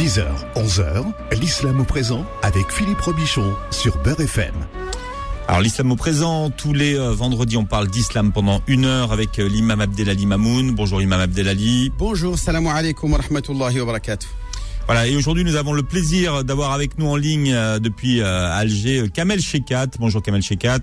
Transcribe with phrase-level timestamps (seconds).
[0.00, 0.24] 10h,
[0.56, 4.54] 11h, l'islam au présent avec Philippe Robichon sur Beurre FM.
[5.46, 9.38] Alors l'islam au présent, tous les euh, vendredis on parle d'islam pendant une heure avec
[9.38, 10.70] euh, l'imam Abdelali Mamoun.
[10.70, 11.92] Bonjour imam Abdelali.
[11.98, 14.26] Bonjour, salam alaikum wa rahmatullahi wa barakatuh.
[14.86, 18.50] Voilà, et aujourd'hui nous avons le plaisir d'avoir avec nous en ligne euh, depuis euh,
[18.56, 19.88] Alger Kamel Shekat.
[19.98, 20.80] Bonjour Kamel Shekat.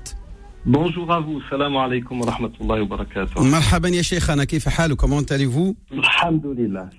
[0.70, 3.40] Bonjour à vous, salam alaikum wa rahmatullahi wa barakatuh.
[3.42, 5.78] Marhaban ya sheikhana, kayfa halou, comment allez-vous?
[5.94, 6.90] Alhamdulillah.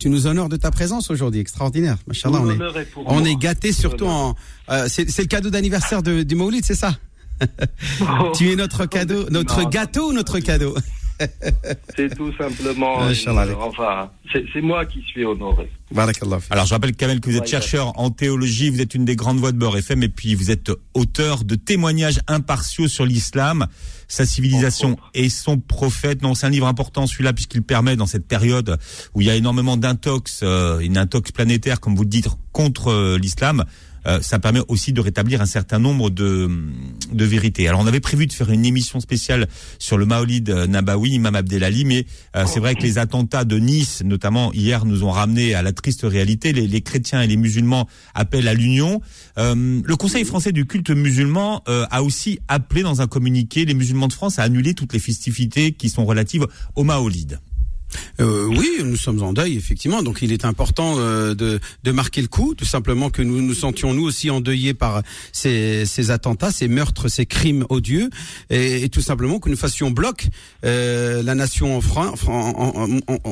[0.00, 1.98] Tu nous honores de ta présence aujourd'hui, extraordinaire.
[2.08, 2.58] Machallah, on est,
[3.06, 4.34] on est gâtés surtout en...
[4.70, 6.96] euh, c'est le cadeau d'anniversaire de- du Maulid, c'est ça?
[8.02, 9.68] Oh, Tu es notre cadeau, notre Non.
[9.68, 10.74] gâteau ou notre cadeau?
[11.96, 12.98] C'est tout simplement.
[13.60, 15.70] Enfin, c'est moi qui suis honoré.
[16.50, 19.38] Alors je rappelle Kamel que vous êtes chercheur en théologie, vous êtes une des grandes
[19.38, 23.66] voix de Beurre FM et puis vous êtes auteur de témoignages impartiaux sur l'islam,
[24.06, 26.22] sa civilisation et son prophète.
[26.22, 28.78] Non, c'est un livre important celui-là puisqu'il permet dans cette période
[29.14, 32.88] où il y a énormément d'intox, euh, une intox planétaire comme vous le dites contre
[32.88, 33.64] euh, l'islam.
[34.06, 36.48] Euh, ça permet aussi de rétablir un certain nombre de,
[37.12, 37.68] de vérités.
[37.68, 39.48] Alors on avait prévu de faire une émission spéciale
[39.78, 42.06] sur le Maolid euh, Nabawi, Imam Abdelali, mais
[42.36, 45.72] euh, c'est vrai que les attentats de Nice, notamment hier, nous ont ramené à la
[45.72, 46.52] triste réalité.
[46.52, 49.00] Les, les chrétiens et les musulmans appellent à l'union.
[49.38, 53.74] Euh, le Conseil français du culte musulman euh, a aussi appelé dans un communiqué les
[53.74, 57.40] musulmans de France à annuler toutes les festivités qui sont relatives au Maolid.
[58.20, 60.02] Euh, oui, nous sommes en deuil, effectivement.
[60.02, 63.94] Donc, il est important euh, de, marquer le coup, tout simplement que nous nous sentions
[63.94, 65.02] nous aussi endeuillés par
[65.32, 68.10] ces, attentats, ces meurtres, ces crimes odieux,
[68.50, 70.28] et, tout simplement que nous fassions bloc.
[70.64, 72.14] Euh, la nation en Fran-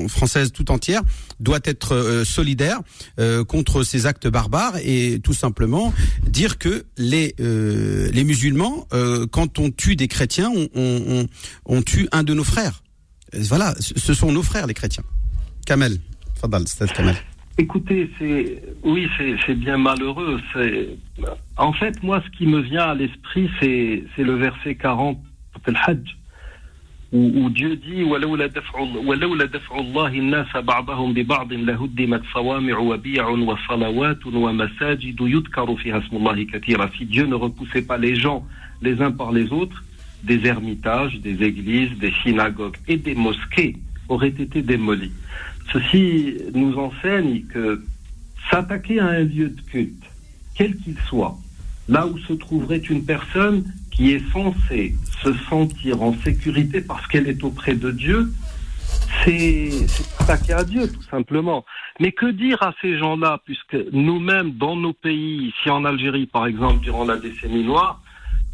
[0.09, 1.03] française tout entière
[1.41, 2.81] doit être solidaire
[3.47, 5.93] contre ces actes barbares et tout simplement
[6.27, 7.35] dire que les
[8.25, 8.87] musulmans,
[9.31, 12.83] quand on tue des chrétiens, on tue un de nos frères.
[13.36, 15.04] Euh, Voilà, ce ce sont nos frères les chrétiens.
[15.66, 15.94] Kamel,
[16.40, 17.16] Fadal, Stade Kamel.
[17.58, 20.40] Écoutez, c'est oui, c'est c'est bien malheureux.
[20.54, 20.90] C'est
[21.58, 25.18] en fait moi ce qui me vient à l'esprit, c'est c'est le verset 40
[25.68, 26.18] de Hajj
[27.14, 33.28] où, où Dieu dit ولولا دفع ولولا دفع الله الناس بعضهم ببعض لهدمت صوامع وبيع
[33.28, 36.90] وصلوات ومساجد يذكر فيها اسم الله كثيرا.
[36.98, 38.44] Si Dieu ne repoussait pas les gens
[38.82, 39.84] les uns par les autres,
[40.23, 43.77] des ermitages, des églises, des synagogues et des mosquées
[44.09, 45.13] auraient été démolis.
[45.73, 47.85] Ceci nous enseigne que
[48.51, 50.05] s'attaquer à un lieu de culte,
[50.55, 51.37] quel qu'il soit,
[51.89, 57.29] là où se trouverait une personne qui est censée se sentir en sécurité parce qu'elle
[57.29, 58.33] est auprès de Dieu,
[59.25, 61.65] c'est s'attaquer à Dieu, tout simplement.
[62.01, 66.47] Mais que dire à ces gens-là, puisque nous-mêmes, dans nos pays, ici en Algérie, par
[66.47, 68.01] exemple, durant la décennie noire,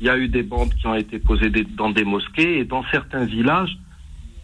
[0.01, 2.85] il y a eu des bombes qui ont été posées dans des mosquées et dans
[2.91, 3.79] certains villages,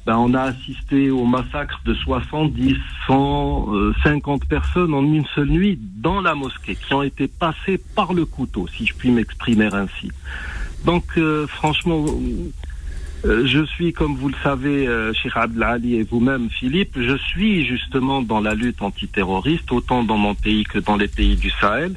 [0.06, 5.49] ben, on a assisté au massacre de 70, 100, euh, 50 personnes en une seule
[5.49, 9.69] nuit dans la mosquée, qui ont été passées par le couteau, si je puis m'exprimer
[9.72, 10.11] ainsi.
[10.84, 12.06] Donc, euh, franchement,
[13.27, 17.67] euh, je suis, comme vous le savez, euh, Cheikh Abdelali et vous-même, Philippe, je suis
[17.67, 21.97] justement dans la lutte antiterroriste, autant dans mon pays que dans les pays du Sahel.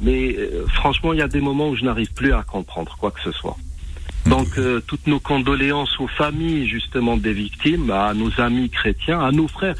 [0.00, 3.10] Mais euh, franchement, il y a des moments où je n'arrive plus à comprendre quoi
[3.10, 3.56] que ce soit.
[4.26, 9.30] Donc, euh, toutes nos condoléances aux familles, justement, des victimes, à nos amis chrétiens, à
[9.32, 9.74] nos frères.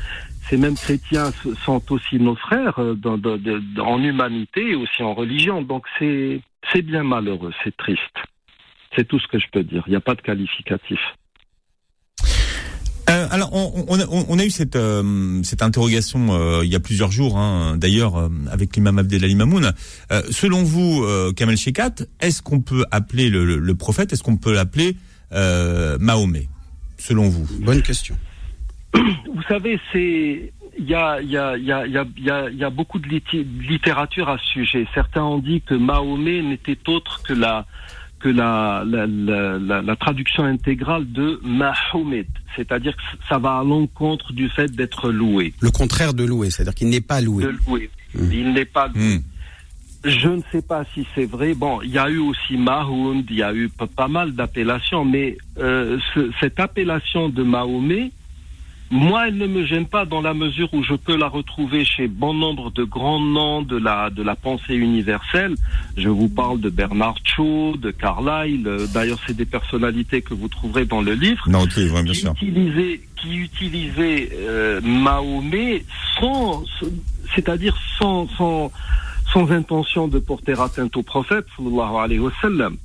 [0.48, 1.30] Ces mêmes chrétiens
[1.64, 5.62] sont aussi nos frères euh, dans- dans- de- en humanité et aussi en religion.
[5.62, 6.42] Donc, c'est
[6.82, 8.16] bien malheureux, c'est triste.
[8.96, 9.84] C'est tout ce que je peux dire.
[9.86, 10.98] Il n'y a pas de qualificatif.
[13.10, 16.76] Euh, alors, on, on, a, on a eu cette, euh, cette interrogation euh, il y
[16.76, 19.72] a plusieurs jours, hein, d'ailleurs, euh, avec l'imam Abdelali Mamoun.
[20.12, 24.22] Euh, selon vous, euh, Kamel Shekat, est-ce qu'on peut appeler le, le- le prophète, est-ce
[24.22, 24.96] qu'on peut l'appeler
[25.32, 26.48] euh, Mahomet,
[26.98, 27.46] selon vous?
[27.60, 28.16] Bonne question.
[28.94, 32.24] Vous savez, c'est il y a, il y, a, il y, a, y, a, il
[32.24, 33.08] y, a, il y a beaucoup de
[33.68, 34.86] littérature à ce sujet.
[34.94, 37.66] Certains ont dit que Mahomet n'était autre que la
[38.20, 43.64] que la, la, la, la, la traduction intégrale de Mahomet, c'est-à-dire que ça va à
[43.64, 47.44] l'encontre du fait d'être loué, Le contraire de louer, c'est-à-dire qu'il n'est pas loué.
[47.44, 47.90] de louer.
[48.14, 48.32] Mm.
[48.32, 49.16] Il n'est pas loué.
[49.18, 49.22] Hmm.
[50.04, 51.52] Je ne sais pas si c'est vrai.
[51.54, 55.36] Bon, il y a eu aussi Mahound, il y a eu pas mal d'appellations, mais
[55.58, 58.10] euh, ce- cette appellation de Mahomet,
[58.90, 62.08] moi, elle ne me gêne pas dans la mesure où je peux la retrouver chez
[62.08, 65.54] bon nombre de grands noms de la de la pensée universelle.
[65.96, 68.68] Je vous parle de Bernard Shaw, de Carlyle.
[68.92, 72.20] D'ailleurs, c'est des personnalités que vous trouverez dans le livre Non, ok, ouais, bien qui
[72.20, 72.32] sûr.
[72.32, 75.84] utilisait, qui utilisait euh, Mahomet
[76.18, 76.64] sans,
[77.34, 78.72] c'est-à-dire sans, sans,
[79.32, 82.76] sans intention de porter atteinte au prophète, sallallahu alayhi wa sallam.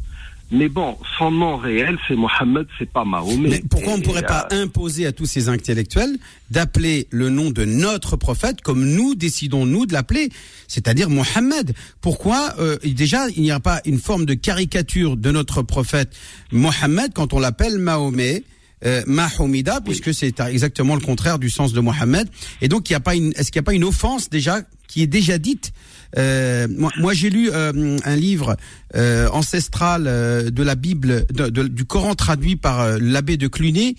[0.51, 3.50] Mais bon, son nom réel, c'est Mohammed, c'est pas Mahomet.
[3.50, 6.18] Mais pourquoi on ne pourrait pas euh, imposer à tous ces intellectuels
[6.51, 10.30] d'appeler le nom de notre prophète comme nous décidons nous de l'appeler,
[10.68, 11.74] c'est-à-dire Mohammed?
[12.00, 16.15] Pourquoi euh, déjà il n'y a pas une forme de caricature de notre prophète
[16.51, 18.44] Mohammed quand on l'appelle Mahomet?
[18.86, 22.27] Euh, Mahomida, puisque c'est exactement le contraire du sens de Mohammed.
[22.62, 24.62] Et donc, il y a pas une, est-ce qu'il n'y a pas une offense déjà
[24.88, 25.72] qui est déjà dite
[26.18, 28.56] euh, moi, moi, j'ai lu euh, un livre
[28.95, 33.98] euh, ancestral de la Bible, de- de- du Coran traduit par l'abbé de Cluny,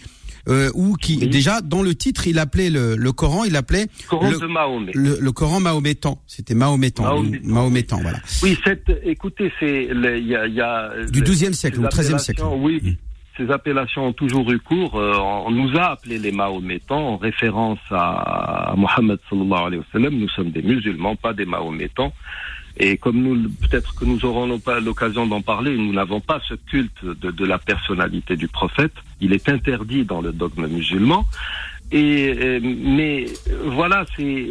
[0.48, 1.28] euh, où qui Oui.
[1.28, 4.92] déjà dans le titre, il appelait le, le Coran, il appelait Coran le, de Mahomet.
[4.94, 6.22] le, le Coran mahométan.
[6.26, 7.48] C'était mahométan, Mahométan.
[7.48, 8.20] mahométan, voilà.
[8.42, 11.84] Oui, cette, écoutez, c'est, il y a, il y a Du les- 12e siècle, ou
[11.88, 12.42] 13e siècle.
[12.58, 12.90] Oui, Mm.
[13.36, 14.98] Ces appellations ont toujours eu cours.
[14.98, 19.86] Euh, on nous a appelés les Mahométans en référence à, à Mohammed sallallahu alayhi wa
[19.92, 20.14] sallam.
[20.14, 22.12] Nous sommes des musulmans, pas des Mahométans.
[22.78, 24.46] Et comme nous, peut-être que nous aurons
[24.84, 28.92] l'occasion d'en parler, nous n'avons pas ce culte de, la personnalité du prophète.
[29.20, 31.24] Il est interdit dans le dogme musulman.
[31.92, 34.44] Et euh, mais euh, voilà, c'est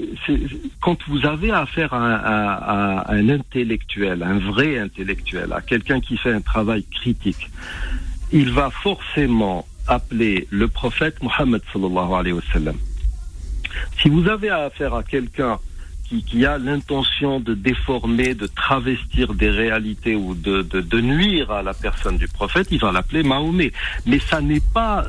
[0.79, 6.39] quand vous avez affaire à un intellectuel, un vrai intellectuel, à quelqu'un qui fait un
[6.39, 7.49] travail critique,
[8.31, 12.77] il va forcément appeler le prophète Mohammed sallallahu alayhi wa sallam.
[14.01, 15.59] Si vous avez affaire à quelqu'un
[16.07, 21.63] qui, a l'intention de déformer, de travestir des réalités ou de, de, de nuire à
[21.63, 23.71] la personne du prophète, il va l'appeler Mahomet.
[24.05, 25.05] Mais ça n'est pas,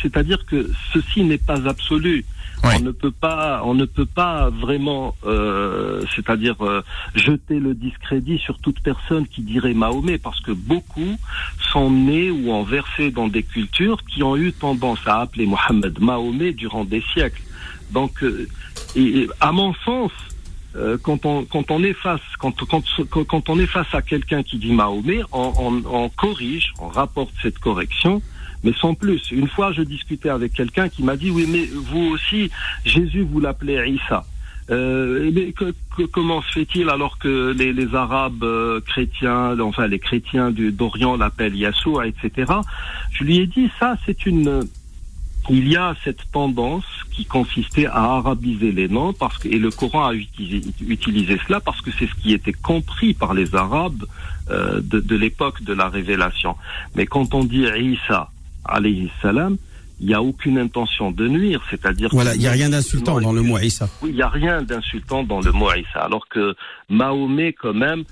[0.00, 2.24] c'est-à-dire que ceci n'est pas absolu.
[2.64, 6.82] On ne peut pas, on ne peut pas vraiment, euh, c'est-à-dire euh,
[7.14, 11.16] jeter le discrédit sur toute personne qui dirait Mahomet, parce que beaucoup
[11.72, 16.00] sont nés ou ont versé dans des cultures qui ont eu tendance à appeler Mohammed
[16.00, 17.42] Mahomet durant des siècles.
[17.90, 18.46] Donc, euh,
[19.40, 20.10] à mon sens,
[20.76, 22.84] euh, quand on quand on est face quand quand
[23.26, 27.58] quand, on est face à quelqu'un qui dit Mahomet, on, on corrige, on rapporte cette
[27.58, 28.20] correction,
[28.64, 29.30] mais sans plus.
[29.30, 32.50] Une fois, je discutais avec quelqu'un qui m'a dit oui, mais vous aussi,
[32.84, 34.24] Jésus vous l'appelez Isa.
[34.70, 39.86] Euh, mais que- que- comment se fait-il alors que les, les Arabes euh, chrétiens, enfin
[39.86, 42.52] les chrétiens d'Orient l'appellent Yahshua, etc.
[43.12, 44.64] Je lui ai dit ça, c'est une
[45.50, 49.70] il y a cette tendance qui consistait à arabiser les noms parce que et le
[49.70, 54.04] Coran a utilisé, utilisé cela parce que c'est ce qui était compris par les Arabes
[54.50, 56.54] euh, de, de l'époque de la révélation.
[56.94, 58.30] Mais quand on dit Isa
[58.64, 59.56] alayhi salam,
[60.00, 63.32] il n'y a aucune intention de nuire, c'est-à-dire Voilà, il n'y a rien d'insultant dans
[63.32, 63.88] le mot Issa.
[64.02, 66.54] oui, il n'y a rien d'insultant dans le mot Isa, alors que
[66.88, 68.04] Mahomet, quand même,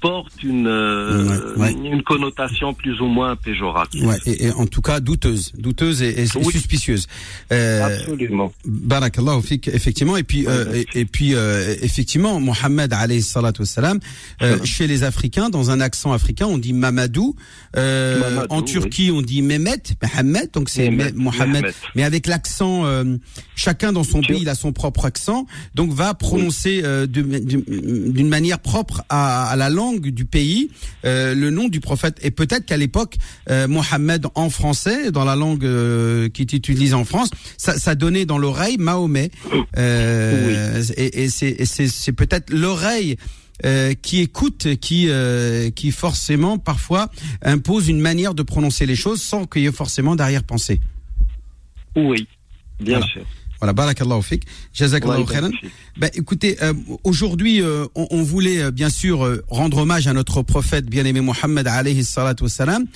[0.00, 1.72] porte une, euh, Ouais, ouais.
[1.72, 4.06] une connotation plus ou moins péjorative.
[4.06, 6.52] Ouais, et, et en tout cas douteuse, douteuse et, et Oui.
[6.52, 7.06] suspicieuse.
[7.52, 8.52] Euh, Absolument.
[8.64, 10.16] Barakallahu fik, effectivement.
[10.16, 13.98] Et puis, euh, et, et puis, euh, effectivement, Mohammed alayhi salatu wassalam,
[14.42, 17.34] euh, chez les Africains, dans un accent africain, on dit Mamadou.
[17.76, 21.66] Euh, Mamadou, en Turquie, on dit Mehmet, Mohamed, donc c'est Mohamed.
[21.94, 23.16] Mais avec l'accent, euh,
[23.56, 27.22] chacun dans son pays, il a son propre accent, donc va prononcer euh, de-
[28.10, 30.70] d'une manière propre à, à la langue du pays
[31.04, 32.18] euh, le nom du prophète.
[32.22, 33.16] Et peut-être qu'à l'époque,
[33.50, 37.94] euh, Mohammed en français, dans la langue euh, qui est utilisée en France, ça, ça
[37.94, 39.30] donnait dans l'oreille Mahomet.
[39.76, 43.16] Euh, Et, et c'est et c'est- c'est peut-être l'oreille.
[43.66, 47.10] euh, qui écoute, qui euh, qui forcément parfois
[47.42, 50.80] impose une manière de prononcer les choses sans qu'il y ait forcément d'arrière-pensée.
[51.94, 52.26] Oui,
[52.80, 53.12] bien Voilà.
[53.12, 53.26] sûr.
[53.60, 55.50] Voilà, barakallahu fik, jazakallahu khairan.
[55.98, 56.72] Ben, écoutez, euh,
[57.04, 61.20] aujourd'hui, euh, on, on voulait euh, bien sûr euh, rendre hommage à notre prophète bien-aimé
[61.20, 62.86] Mohammed alayhi salatu wassalam.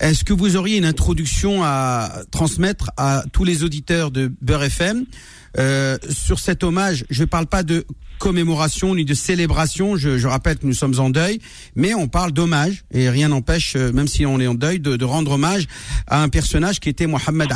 [0.00, 5.06] Est-ce que vous auriez une introduction à transmettre à tous les auditeurs de Beurre FM
[5.58, 7.84] euh, sur cet hommage Je ne parle pas de
[8.18, 9.96] commémoration ni de célébration.
[9.96, 11.40] Je, je rappelle que nous sommes en deuil,
[11.74, 14.96] mais on parle d'hommage et rien n'empêche, euh, même si on est en deuil, de,
[14.96, 15.66] de rendre hommage
[16.06, 17.50] à un personnage qui était Mohammed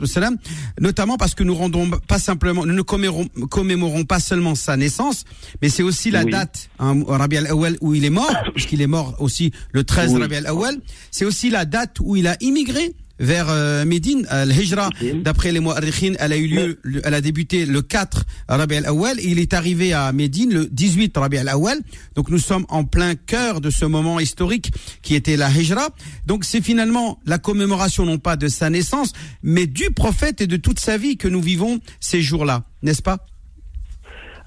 [0.00, 0.36] wassalam,
[0.80, 5.24] notamment parce que nous rendons pas simplement, nous ne commémorons, commémorons pas seulement sa naissance,
[5.60, 6.30] mais c'est aussi la Oui.
[6.30, 10.20] date, hein, Rabi al-Awwal où il est mort, puisqu'il est mort aussi le 13 Oui.
[10.22, 10.76] Rabi al-Awwal.
[11.10, 14.90] C'est aussi la date où il a immigré vers euh, Médine, euh, l'Hijra,
[15.22, 19.18] d'après les Mu'arrikhin, elle a eu lieu, le- elle a débuté le 4 Rabi al-Awwal
[19.20, 21.78] et il est arrivé à Médine le 18 Rabi al-Awwal.
[22.14, 24.70] Donc nous sommes en plein cœur de ce moment historique
[25.02, 25.88] qui était la Hijra.
[26.26, 30.56] Donc c'est finalement la commémoration non pas de sa naissance, mais du prophète et de
[30.56, 33.18] toute sa vie que nous vivons ces jours-là, n'est-ce pas?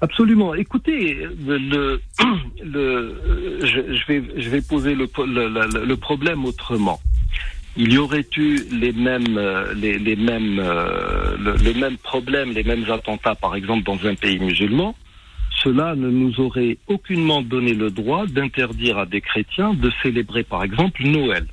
[0.02, 0.54] Absolument.
[0.54, 2.00] Écoutez, le, le,
[2.64, 7.00] le- je, je vais, je vais poser le, po- le, le- le problème autrement.
[7.76, 12.64] Il y aurait eu les mêmes, euh, les, mêmes, euh, le, le même problème, les
[12.64, 14.96] mêmes attentats, par exemple, dans un pays musulman.
[15.62, 20.64] Cela ne nous aurait aucunement donné le droit d'interdire à des chrétiens de célébrer, par
[20.64, 21.46] exemple, Noël.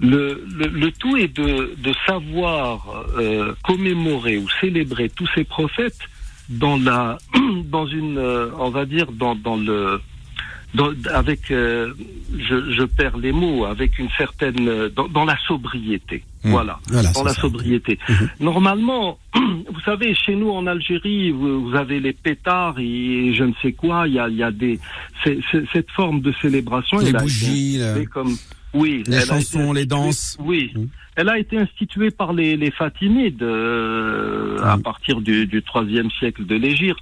[0.00, 6.00] Le, le, tout est de, de savoir euh, commémorer ou célébrer tous ces prophètes
[6.48, 7.18] dans la,
[7.64, 10.00] dans une, on va dire dans, dans le,
[10.74, 11.92] dans, avec, euh,
[12.36, 16.24] je, je perds les mots, avec une certaine, euh, dans, dans la sobriété.
[16.44, 16.50] Mmh.
[16.50, 17.40] Voilà, Voilà, dans la ça.
[17.42, 17.98] sobriété.
[18.08, 18.28] Mhm.
[18.40, 23.52] Normalement, vous savez, chez nous en Algérie, vous, vous avez les pétards et je ne
[23.62, 24.06] sais quoi.
[24.08, 24.78] Il y a, il y a des,
[25.22, 26.98] c'est- c'est- cette forme de célébration.
[26.98, 28.36] Les bougies, instituée comme,
[28.74, 30.36] oui, les été chansons, les danses.
[30.40, 30.88] Oui, Mhm.
[31.16, 34.82] Elle a été instituée par les, les Fatimides euh, à Mhm.
[34.82, 37.00] partir du, du troisième siècle de l'Égypte.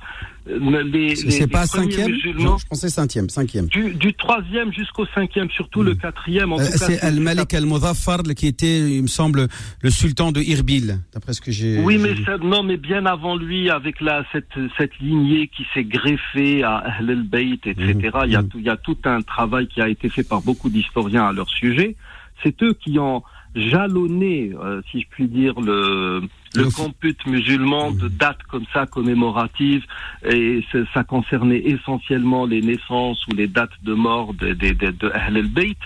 [0.49, 3.67] Euh, C'est pas premiers cinquième musulmans, Je pensais cinquième, cinquième.
[3.67, 6.53] du, du troisième jusqu'au cinquième, surtout le quatrième.
[6.53, 9.47] En Euh, C'est Al-Malik Al-Muzaffar qui était, il me semble,
[9.83, 11.79] le sultan de Irbil, d'après ce que j'ai.
[11.79, 16.65] Oui, mais non, mais bien avant lui, avec la cette cette lignée qui s'est greffée
[16.65, 18.11] à Ahl al-Bayt, etc.
[18.25, 20.43] Il y a tout il y a tout un travail qui a été fait par
[20.43, 21.95] beaucoup d'historiens à leur sujet.
[22.43, 23.23] C'est eux qui ont
[23.55, 26.23] jalonné, euh, si je puis dire, le
[26.55, 29.85] le compute musulman de dates comme ça commémoratives
[30.25, 35.11] et ça, concernait essentiellement les naissances ou les dates de mort de, de, de, de
[35.15, 35.79] Ahl al-Bayt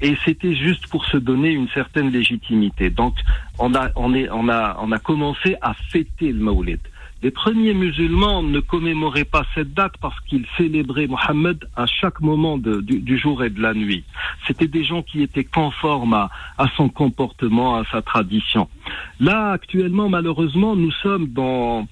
[0.00, 2.90] et c'était juste pour se donner une certaine légitimité.
[2.90, 3.14] Donc
[3.58, 6.80] on a on est on a on a commencé à fêter le Maoulid.
[7.22, 12.58] Les premiers musulmans ne commémoraient pas cette date parce qu'ils célébraient Mohammed à chaque moment
[12.58, 14.02] du jour et de la nuit.
[14.46, 18.68] C'était des gens qui étaient conformes à, à son comportement, à sa tradition.
[19.20, 21.86] Là, actuellement, malheureusement, nous sommes dans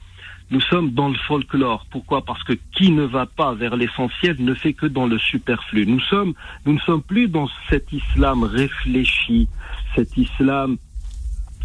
[0.51, 1.87] nous sommes dans le folklore.
[1.91, 2.25] Pourquoi?
[2.25, 5.87] Parce que qui ne va pas vers l'essentiel ne fait que dans le superflu.
[5.87, 6.35] Nous sommes,
[6.67, 9.47] nous ne sommes plus dans cet islam réfléchi,
[9.95, 10.77] cet islam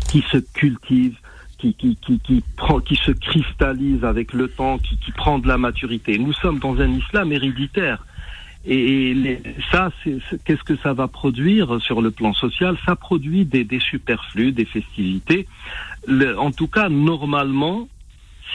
[0.08, 1.18] qui se cultive,
[1.74, 5.58] qui, qui, qui, prend, qui se cristallise avec le temps, qui, qui prend de la
[5.58, 6.18] maturité.
[6.18, 8.06] Nous sommes dans un islam héréditaire.
[8.68, 9.42] Et les-
[9.72, 9.92] ça,
[10.44, 12.78] qu'est-ce que ça va produire sur le plan social?
[12.86, 15.48] Ça produit des, des superflus, des festivités.
[16.38, 17.88] En tout cas, normalement,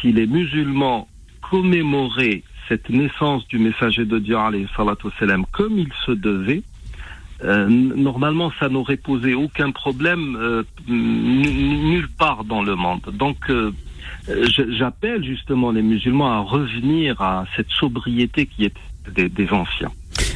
[0.00, 1.08] si les musulmans
[1.48, 4.36] commémoraient cette naissance du messager de Dieu,
[5.52, 6.62] comme il se devait,
[7.44, 13.00] euh, normalement, ça n'aurait posé aucun problème euh, nulle part dans le monde.
[13.12, 13.72] Donc, euh,
[14.68, 18.74] j'appelle justement les musulmans à revenir à cette sobriété qui est
[19.16, 19.90] des anciens.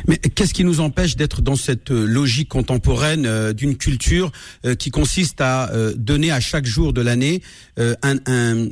[0.06, 4.30] Mais qu'est-ce qui nous empêche d'être dans cette euh, logique contemporaine euh, d'une culture
[4.66, 7.40] euh, qui consiste à euh, donner à chaque jour de l'année
[7.78, 8.68] euh, un, un,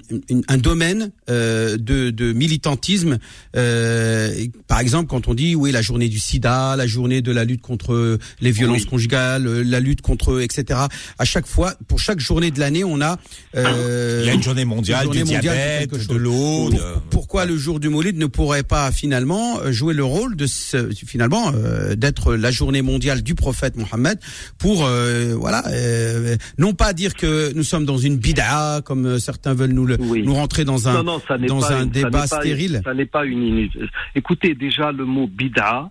[0.48, 3.18] un domaine euh, de, de militantisme
[3.56, 7.44] euh, Par exemple, quand on dit oui la journée du SIDA, la journée de la
[7.44, 8.86] lutte contre les violences Oui.
[8.88, 10.80] conjugales, la lutte contre etc.
[11.18, 13.18] À chaque fois, pour chaque journée de l'année, on a
[13.56, 16.32] euh, Il y a une journée mondiale une journée du mondiale de diabète, l'eau.
[16.32, 16.78] Pour- de-
[17.10, 21.21] pourquoi le jour du Maulid ne pourrait pas finalement jouer le rôle de ce, finalement
[21.30, 24.18] euh, d'être la journée mondiale du prophète Mohammed
[24.58, 29.54] pour euh, voilà euh, non pas dire que nous sommes dans une bid'a comme certains
[29.54, 30.22] veulent nous le Oui.
[30.24, 32.80] nous rentrer dans un non, non, dans un une- ça débat n'est pas- stérile.
[32.84, 33.70] Ça n'est pas une inu-
[34.14, 35.90] Écoutez, déjà le mot bid'a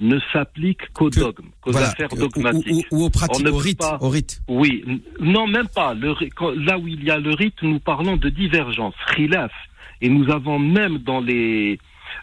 [0.00, 2.86] ne s'applique qu'au Que- dogme, qu'aux voilà, affaires dogmatiques.
[2.90, 4.40] ou, ou aux pratiques au rite, pas- au rite.
[4.48, 4.82] Oui,
[5.20, 5.92] non, même pas.
[5.92, 9.52] Le, ri- quand- là où il y a le rite, nous parlons de divergence, khilaf.
[10.00, 11.78] Et nous avons même dans les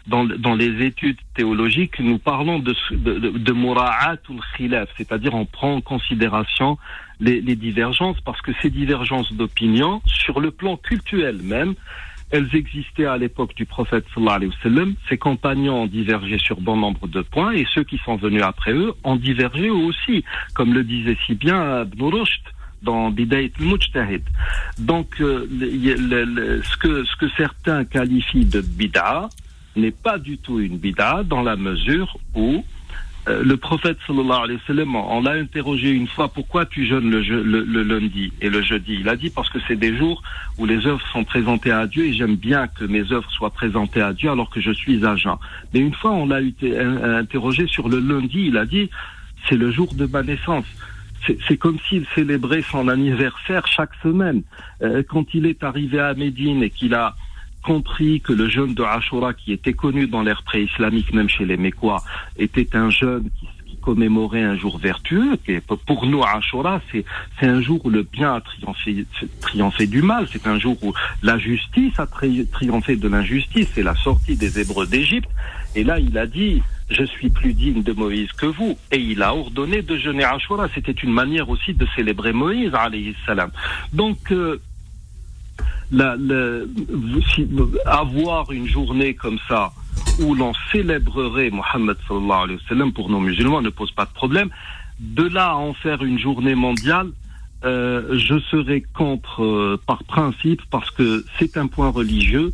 [0.06, 5.34] dans, dans les études théologiques, nous parlons de de, de, de mura'at ou khilaf, c'est-à-dire
[5.34, 6.78] on prend en considération
[7.20, 11.74] les, les divergences parce que ces divergences d'opinion, sur le plan culturel même,
[12.30, 14.94] elles existaient à l'époque du prophète sallallahu alayhi wa sallam.
[15.08, 18.72] Ses compagnons ont divergé sur bon nombre de points et ceux qui sont venus après
[18.72, 22.42] eux ont divergé aussi, comme le disait si bien Ibn Rushd
[22.82, 24.22] dans Bidayat al-Mujtahid.
[24.78, 29.28] Donc, euh, le- le- le- ce, que, ce que certains qualifient de bid'a
[29.80, 32.64] n'est pas du tout une bid'a dans la mesure où
[33.28, 37.10] euh, le prophète sallallahu alayhi wa sallam, on l'a interrogé une fois, pourquoi tu jeûnes
[37.10, 38.96] le, le- le lundi et le jeudi?
[39.00, 40.22] Il a dit parce que c'est des jours
[40.56, 44.00] où les œuvres sont présentées à Dieu et j'aime bien que mes œuvres soient présentées
[44.00, 45.36] à Dieu alors que je suis à jeun.
[45.74, 48.88] Mais une fois, on l'a euh, interrogé sur le lundi, il a dit,
[49.48, 50.64] c'est le jour de ma naissance.
[51.26, 54.42] C'est- C'est comme s'il célébrait son anniversaire chaque semaine.
[54.82, 57.14] Euh, quand il est arrivé à Médine et qu'il a
[57.62, 61.56] compris que le jeûne de Ashura, qui était connu dans l'ère pré-islamique, même chez les
[61.56, 62.02] Mécois,
[62.38, 63.46] était un jeûne qui,
[63.80, 65.38] commémorait un jour vertueux.
[65.46, 67.04] Et pour nous, Ashura, c'est
[67.38, 69.06] c'est un jour où le bien a triomphé,
[69.40, 70.26] triomphé du mal.
[70.30, 73.68] C'est un jour où la justice a tri- triomphé de l'injustice.
[73.74, 75.30] C'est la sortie des Hébreux d'Égypte.
[75.74, 76.60] Et là, il a dit,
[76.90, 78.76] je suis plus digne de Moïse que vous.
[78.92, 80.68] Et il a ordonné de jeûner Ashura.
[80.74, 82.72] C'était une manière aussi de célébrer Moïse,
[83.24, 83.50] salam.
[83.94, 84.60] Donc, euh,
[87.86, 89.72] avoir une journée comme ça
[90.20, 94.12] où l'on célébrerait Mohammed sallallahu alayhi wa sallam pour nos musulmans ne pose pas de
[94.12, 94.50] problème.
[95.00, 97.10] de là à en faire une journée mondiale,
[97.64, 102.52] euh, je serais contre euh, par principe parce que c'est un point religieux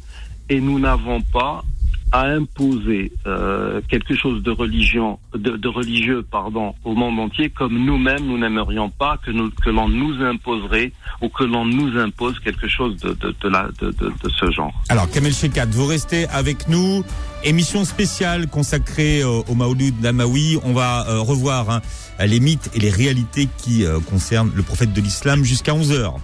[0.49, 1.65] et nous n'avons pas
[2.13, 7.85] à imposer euh, quelque chose de religion, de, de, religieux, pardon, au monde entier, comme
[7.85, 12.39] nous-mêmes nous n'aimerions pas que nous que l'on nous imposerait ou que l'on nous impose
[12.41, 14.73] quelque chose de de, de, la, de, de, de ce genre.
[14.89, 17.05] Alors Kamel Shekat, vous restez avec nous.
[17.45, 20.59] Émission spéciale consacrée euh, au Maouloud d'Amaoui.
[20.65, 21.83] On va euh, revoir hein,
[22.25, 26.15] les mythes et les réalités qui euh, concernent le prophète de l'islam jusqu'à 11h.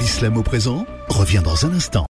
[0.00, 2.06] L'islam au présent revient dans un instant.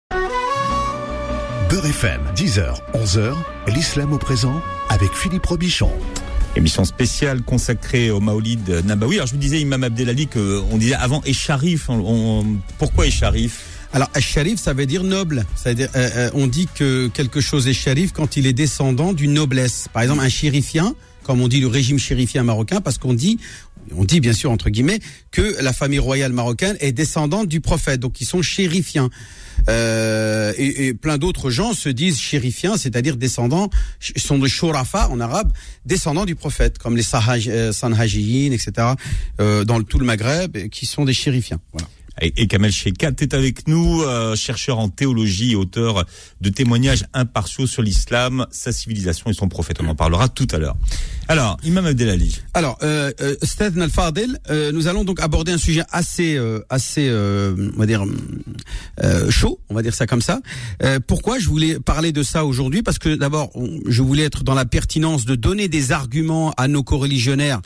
[1.68, 3.34] Beurre FM, 10h, 11h,
[3.74, 5.90] l'islam au présent avec Philippe Robichon.
[6.56, 9.16] Émission spéciale consacrée au Maolid Nabawi.
[9.16, 11.90] Alors je vous disais, Imam Abdelali, qu'on disait avant Esharif.
[11.90, 12.46] On, on,
[12.78, 15.46] pourquoi Esharif alors, sharif, ça veut dire noble.
[15.56, 18.52] Ça veut dire, euh, euh, on dit que quelque chose est sharif quand il est
[18.52, 19.88] descendant d'une noblesse.
[19.94, 23.38] Par exemple, un chérifien, comme on dit le régime chérifien marocain, parce qu'on dit,
[23.96, 28.00] on dit bien sûr entre guillemets, que la famille royale marocaine est descendante du prophète,
[28.00, 29.10] donc ils sont chérifiens.
[29.68, 33.70] Euh, et, plein d'autres gens se disent chérifiens, c'est-à-dire descendants,
[34.16, 35.52] sont des shorafa en arabe,
[35.84, 37.02] descendants du prophète, comme les
[37.48, 38.88] euh, sanhajiyin, etc.,
[39.40, 41.60] euh, dans le, tout le Maghreb, qui sont des chérifiens.
[41.72, 41.88] Voilà
[42.20, 46.04] et Kamel Shekat est avec nous, euh, chercheur en théologie et auteur
[46.40, 49.78] de témoignages impartiaux sur l'islam, sa civilisation et son prophète.
[49.80, 50.76] On en parlera tout à l'heure.
[51.30, 52.40] Alors, Imam Abdelali.
[52.54, 56.38] Alors, euh, euh, Al-Fadil, euh, nous allons donc aborder un sujet assez,
[56.70, 58.04] assez, on va dire
[59.28, 60.40] chaud, on va dire ça comme ça.
[61.06, 62.82] Pourquoi je voulais parler de ça aujourd'hui?
[62.82, 63.50] Parce que d'abord,
[63.86, 67.60] je voulais être dans la pertinence de donner des arguments à nos coreligionnaires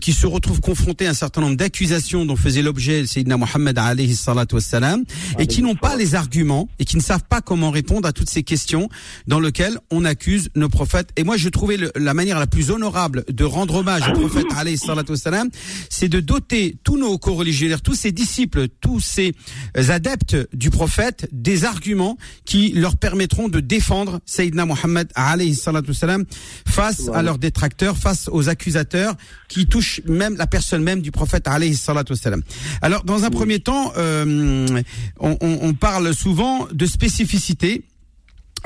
[0.00, 4.16] qui se retrouvent confrontés à un certain nombre d'accusations dont faisait l'objet Sayyidina Mohammed alayhi
[4.16, 5.04] salatu wassalam,
[5.38, 8.30] et qui n'ont pas les arguments et qui ne savent pas comment répondre à toutes
[8.30, 8.88] ces questions
[9.26, 11.10] dans lesquelles on accuse nos prophètes.
[11.16, 14.46] Et moi, je trouvais le, la manière la plus honorable de rendre hommage au prophète
[14.56, 15.48] alayhi salatu wassalam,
[15.90, 19.34] c'est de doter tous nos co-religionnaires, tous ces disciples, tous ces
[19.74, 26.24] adeptes du prophète des arguments qui leur permettront de défendre Sayyidina Muhammad alayhi salatu wassalam
[26.66, 29.14] face à leurs détracteurs, face aux accusateurs
[29.48, 32.42] qui touchent même la personne même du prophète alayhi salatu wassalam.
[32.82, 34.82] Alors, dans un premier temps, euh,
[35.18, 37.84] on, on, on parle souvent de spécificité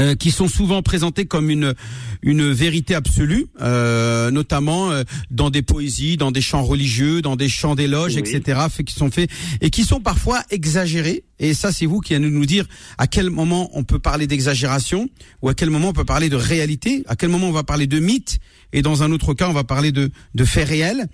[0.01, 1.75] euh, qui sont souvent présentés comme une
[2.23, 7.51] une vérité absolue, euh, notamment euh, dans des poésies, dans des chants religieux, dans des
[7.51, 8.21] chants d'éloges, oui.
[8.21, 9.29] etc., fait, qui sont faits
[9.61, 11.25] et qui sont parfois exagérés.
[11.41, 12.65] Et ça, c'est vous qui allez nous dire
[12.97, 15.11] à quel moment on peut parler d'exagération
[15.43, 17.87] ou à quel moment on peut parler de réalité, à quel moment on va parler
[17.87, 18.39] de mythe
[18.73, 21.07] et dans un autre cas, on va parler de de faits réels.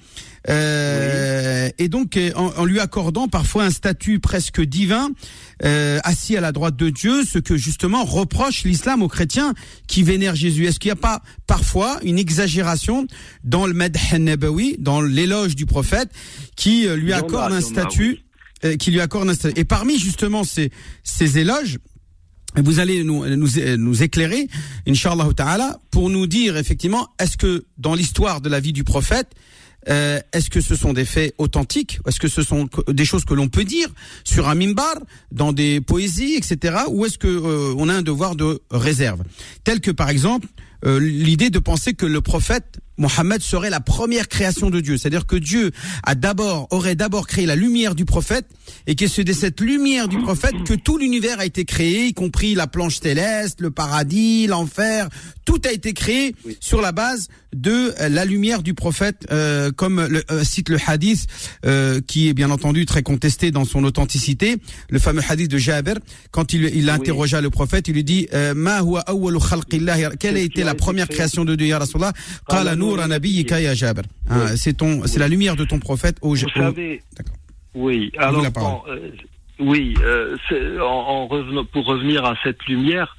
[0.48, 1.72] Euh, oui.
[1.78, 5.10] Et donc, en, en, lui accordant parfois un statut presque divin,
[5.64, 9.54] euh, assis à la droite de Dieu, ce que justement reproche l'islam aux chrétiens
[9.86, 10.66] qui vénèrent Jésus.
[10.66, 13.06] Est-ce qu'il n'y a pas parfois une exagération
[13.44, 16.10] dans le Madh Nabawi, dans l'éloge du prophète,
[16.56, 18.20] qui euh, lui accorde un statut,
[18.64, 19.58] euh, qui lui accorde un statut.
[19.58, 20.70] Et parmi justement ces,
[21.02, 21.78] ces éloges,
[22.56, 24.48] vous allez nous, nous, nous éclairer,
[24.86, 29.28] Inch'Allah Ta'ala, pour nous dire effectivement, est-ce que dans l'histoire de la vie du prophète,
[29.88, 33.34] euh, est-ce que ce sont des faits authentiques Est-ce que ce sont des choses que
[33.34, 33.88] l'on peut dire
[34.24, 34.96] sur un mimbar,
[35.32, 36.76] dans des poésies, etc.
[36.88, 39.22] Ou est-ce que euh, on a un devoir de réserve?
[39.64, 40.48] Tel que par exemple
[40.84, 44.98] euh, l'idée de penser que le prophète Mohammed serait la première création de Dieu.
[44.98, 45.70] C'est-à-dire que Dieu
[46.02, 48.46] a d'abord, aurait d'abord créé la lumière du prophète
[48.86, 52.14] et que c'est de cette lumière du prophète que tout l'univers a été créé, y
[52.14, 55.08] compris la planche céleste, le paradis, l'enfer.
[55.44, 56.58] Tout a été créé oui.
[56.60, 61.26] sur la base de la lumière du prophète, euh, comme le, euh, cite le hadith,
[61.64, 64.56] euh, qui est bien entendu très contesté dans son authenticité,
[64.90, 65.94] le fameux hadith de Jabir,
[66.30, 67.44] quand il, il interrogea oui.
[67.44, 69.04] le prophète, il lui dit, Ma huwa
[70.18, 72.12] quelle a été la première création de Dieu, ya Rasulallah?
[74.28, 76.34] Hein, c'est ton, c'est la lumière de ton prophète au.
[76.34, 77.02] Vous savez,
[77.74, 78.10] oui.
[78.18, 79.10] Alors, bon, euh,
[79.58, 79.94] oui.
[80.02, 80.36] Euh,
[80.80, 83.16] en, en revenant, pour revenir à cette lumière,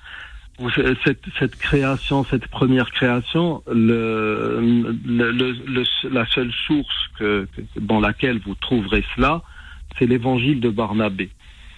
[1.04, 4.60] cette, cette, création, cette première création, le,
[5.06, 9.42] le, le, la seule source que, que, dans laquelle vous trouverez cela,
[9.98, 11.30] c'est l'évangile de Barnabé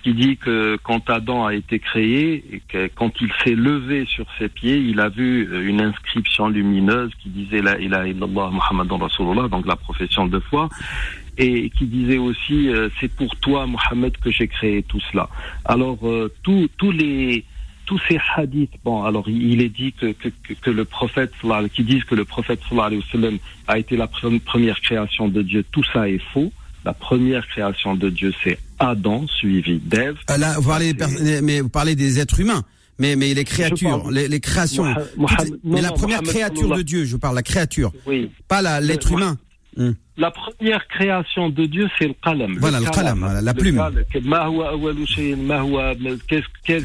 [0.01, 4.25] qui dit que quand Adam a été créé et que quand il s'est levé sur
[4.37, 9.47] ses pieds, il a vu une inscription lumineuse qui disait la ilaha illallah Muhammadan Rasulullah,
[9.47, 10.69] donc la profession de foi,
[11.37, 15.29] et qui disait aussi euh, c'est pour toi Mohammed que j'ai créé tout cela.
[15.65, 17.45] Alors euh, tous les
[17.85, 21.33] tous ces hadiths, bon, alors il est dit que, que, que le prophète,
[21.73, 22.61] qui disent que le prophète
[23.67, 26.53] a été la première création de Dieu, tout ça est faux.
[26.83, 30.17] La première création de Dieu, c'est Adam suivi d'Ève.
[30.29, 30.95] Euh, là, vous parlez,
[31.43, 32.63] mais vous parlez des êtres humains.
[32.99, 34.85] Mais, mais les créatures, les, les, créations.
[35.63, 37.91] mais la première créature de Dieu, je parle, la créature.
[38.05, 38.29] Oui.
[38.47, 39.37] Pas l'être humain.
[40.17, 42.57] La première création de Dieu, c'est le qalam.
[42.59, 43.81] Voilà, le qalam, la plume.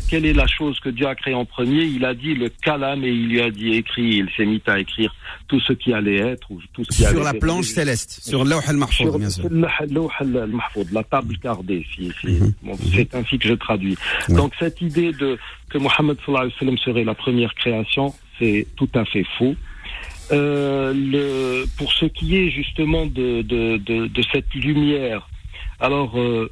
[0.09, 1.85] Quelle est la chose que Dieu a créée en premier?
[1.85, 4.18] Il a dit le qalam et il lui a dit écrit.
[4.18, 5.14] Il s'est mis à écrire
[5.49, 6.51] tout ce qui allait être.
[6.51, 9.46] Ou tout ce qui sur la planche céleste, sur l'Awh al-Mahfoud, bien sûr.
[9.46, 11.85] al-Mahfoud, la table gardée.
[11.99, 12.53] Mhm.
[12.94, 13.96] c'est ainsi que je traduis.
[14.29, 15.37] Donc cette idée de
[15.68, 19.57] que Mohammed serait la première création, c'est tout à fait faux.
[20.32, 25.28] Euh, le, pour ce qui est justement de, de, de, de cette lumière,
[25.78, 26.50] alors euh,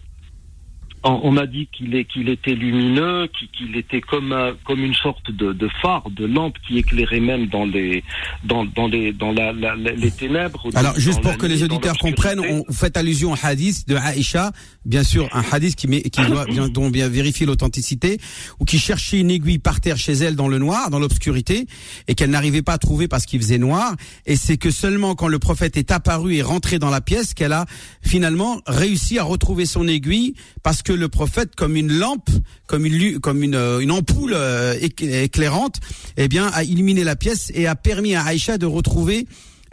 [1.04, 6.08] on, a dit qu'il était lumineux, qu'il était comme comme une sorte de, de, phare,
[6.10, 8.02] de lampe qui éclairait même dans les
[8.44, 10.68] dans dans les dans la, les ténèbres.
[10.74, 14.52] Alors juste pour que les auditeurs comprennent, on fait allusion au hadith de Aïcha,
[14.84, 18.18] bien sûr un hadith qui, met, qui doit bien, dont bien vérifier l'authenticité,
[18.58, 21.66] ou qui cherchait une aiguille par terre chez elle dans le noir, dans l'obscurité,
[22.08, 23.94] et qu'elle n'arrivait pas à trouver parce qu'il faisait noir.
[24.26, 27.52] Et c'est que seulement quand le prophète est apparu et rentré dans la pièce qu'elle
[27.52, 27.66] a
[28.02, 32.30] finalement réussi à retrouver son aiguille parce que le prophète, comme une lampe,
[32.66, 35.80] comme une, comme une, euh, une ampoule euh, éclairante,
[36.16, 39.26] eh bien, a illuminé la pièce et a permis à Aïcha de retrouver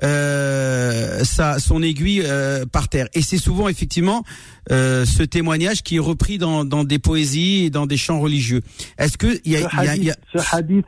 [0.03, 3.07] euh, sa, son aiguille euh, par terre.
[3.13, 4.23] Et c'est souvent effectivement
[4.71, 8.61] euh, ce témoignage qui est repris dans, dans des poésies et dans des chants religieux.
[8.97, 10.15] Est-ce que il y a, ce hadith, y a...
[10.33, 10.85] Ce hadith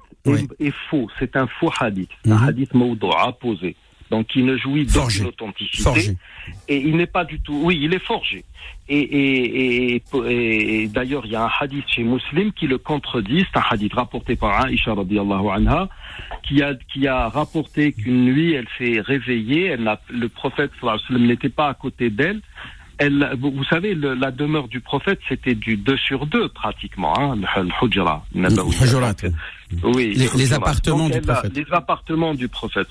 [0.59, 1.07] est, faux.
[1.19, 2.09] C'est un faux hadith.
[2.25, 2.47] Un mhm.
[2.47, 3.75] hadith à poser
[4.13, 6.15] donc il ne jouit d'aucune authenticité.
[6.67, 7.59] Et il n'est pas du tout.
[7.63, 8.45] Oui, il est forgé.
[8.87, 13.43] Et, et, d'ailleurs, il y a un hadith chez Muslim qui le contredit.
[13.51, 15.89] C'est un hadith rapporté par Aisha radiallahu anha,
[16.43, 19.65] qui a, qui a rapporté qu'une nuit, elle s'est réveillée.
[19.65, 20.71] Elle le prophète
[21.09, 22.41] n'était pas à côté d'elle.
[22.99, 27.85] Elle, vous savez, la demeure du prophète, c'était du 2 sur 2 pratiquement, hein, le
[27.85, 28.23] hujra.
[29.83, 31.55] Oui, les, appartements du prophète.
[31.55, 32.87] les appartements du prophète.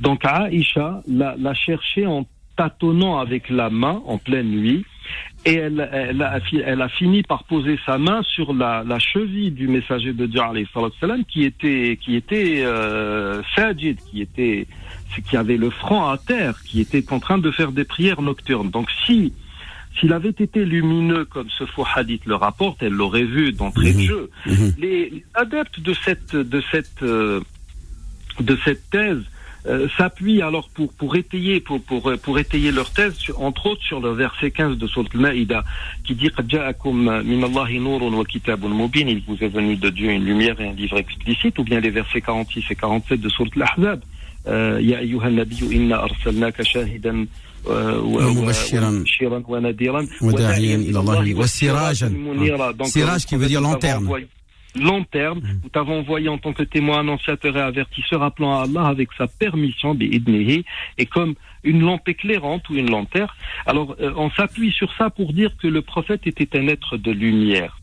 [0.00, 4.84] Donc Aïcha l'a cherché en tâtonnant avec la main en pleine nuit
[5.46, 9.50] et elle, elle, a, elle, a, fini par poser sa main sur la, la cheville
[9.50, 10.42] du messager de Dieu
[11.28, 14.66] qui était qui était euh, sajid, qui était
[15.22, 18.70] qui avait le front à terre, qui était en train de faire des prières nocturnes.
[18.70, 19.32] Donc si
[19.98, 23.98] s'il avait été lumineux comme ce faux hadith le rapporte, elle l'aurait vu d'entrée de
[23.98, 24.04] mhm.
[24.04, 24.30] jeu.
[24.46, 24.74] Mhm.
[24.78, 27.40] Les, adeptes de cette de cette euh,
[28.38, 29.22] de cette thèse
[29.66, 34.00] euh, s'appuient alors pour pour étayer pour pour pour étayer leur thèse entre autres sur
[34.00, 35.64] le verset 15 de Surat al-Ma'idah
[36.04, 36.30] qui dit
[36.84, 40.96] min wa kitabun mubin il vous est venu de Dieu une lumière et un livre
[40.98, 44.00] explicite ou bien les versets 46 et 47 de Surat al-Ahzab
[44.79, 47.27] يا أيها النبي إنا أرسلناك شاهدا
[47.65, 49.03] ومبشرا
[49.47, 52.13] ونذيرا وداعيا إلى الله وسراجا
[52.83, 54.07] سراج qui veut dire lanterne
[54.75, 59.09] lanterne, nous t'avons envoyé en tant que témoin annonciateur et avertisseur appelant à Allah avec
[59.17, 63.29] sa permission, et comme une lampe éclairante ou une lanterne.
[63.65, 67.11] Alors, euh, on s'appuie sur ça pour dire que le prophète était un être de
[67.11, 67.79] lumière.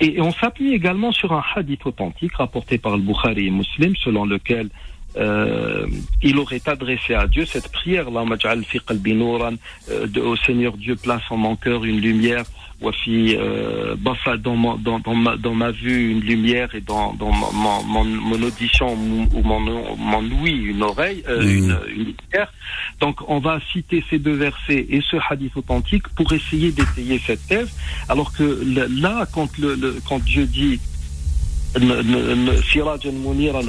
[0.00, 4.24] Et on s'appuie également sur un hadith authentique rapporté par le Bukhari et Muslim, selon
[4.24, 4.70] lequel
[5.17, 5.87] euh,
[6.21, 11.83] il aurait adressé à Dieu cette prière euh, au Seigneur Dieu place en mon cœur
[11.83, 12.45] une lumière
[12.81, 13.95] euh,
[14.37, 18.05] dans, ma, dans, dans, ma, dans ma vue une lumière et dans, dans mon, mon,
[18.05, 19.59] mon audition ou mon,
[19.97, 22.53] mon ouïe une oreille euh, une, une lumière.
[23.01, 27.45] Donc on va citer ces deux versets et ce hadith authentique pour essayer d'étayer cette
[27.47, 27.69] thèse
[28.07, 30.79] alors que là quand le, le quand Dieu dit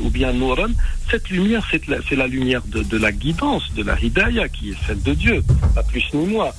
[0.02, 0.32] ou bien
[1.10, 5.14] cette lumière, c'est la, lumière de, la guidance, de la hidayah, qui est celle de
[5.14, 5.42] Dieu,
[5.74, 6.50] pas plus ni moins.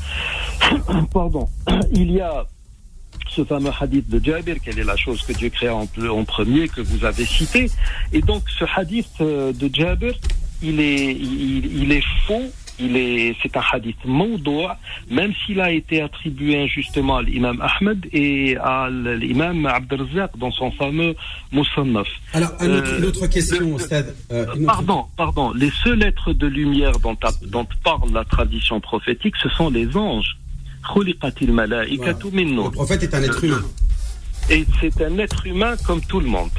[1.14, 1.48] Pardon.
[1.94, 2.46] Il y a
[3.30, 6.68] ce fameux hadith de Jabir, quelle est la chose que Dieu créa en, en premier,
[6.68, 7.72] que vous avez cité.
[8.12, 10.14] Et donc, ce hadith euh, de Jabir,
[10.62, 14.78] il est, il, il est faux il est, c'est un hadith mawdoua,
[15.10, 20.72] même s'il a été attribué injustement à l'imam Ahmed et à l'imam Abdelzak dans son
[20.72, 21.16] fameux
[21.52, 22.08] Moussannaf.
[22.34, 24.16] Alors, une autre, question, Stade.
[24.32, 25.52] Euh, pardon, pardon.
[25.54, 30.38] Les seuls êtres de lumière dont, dont parle la tradition prophétique, ce sont les anges.
[30.96, 33.64] Le prophète est un être humain.
[34.50, 36.50] Et c'est un être humain comme tout le monde.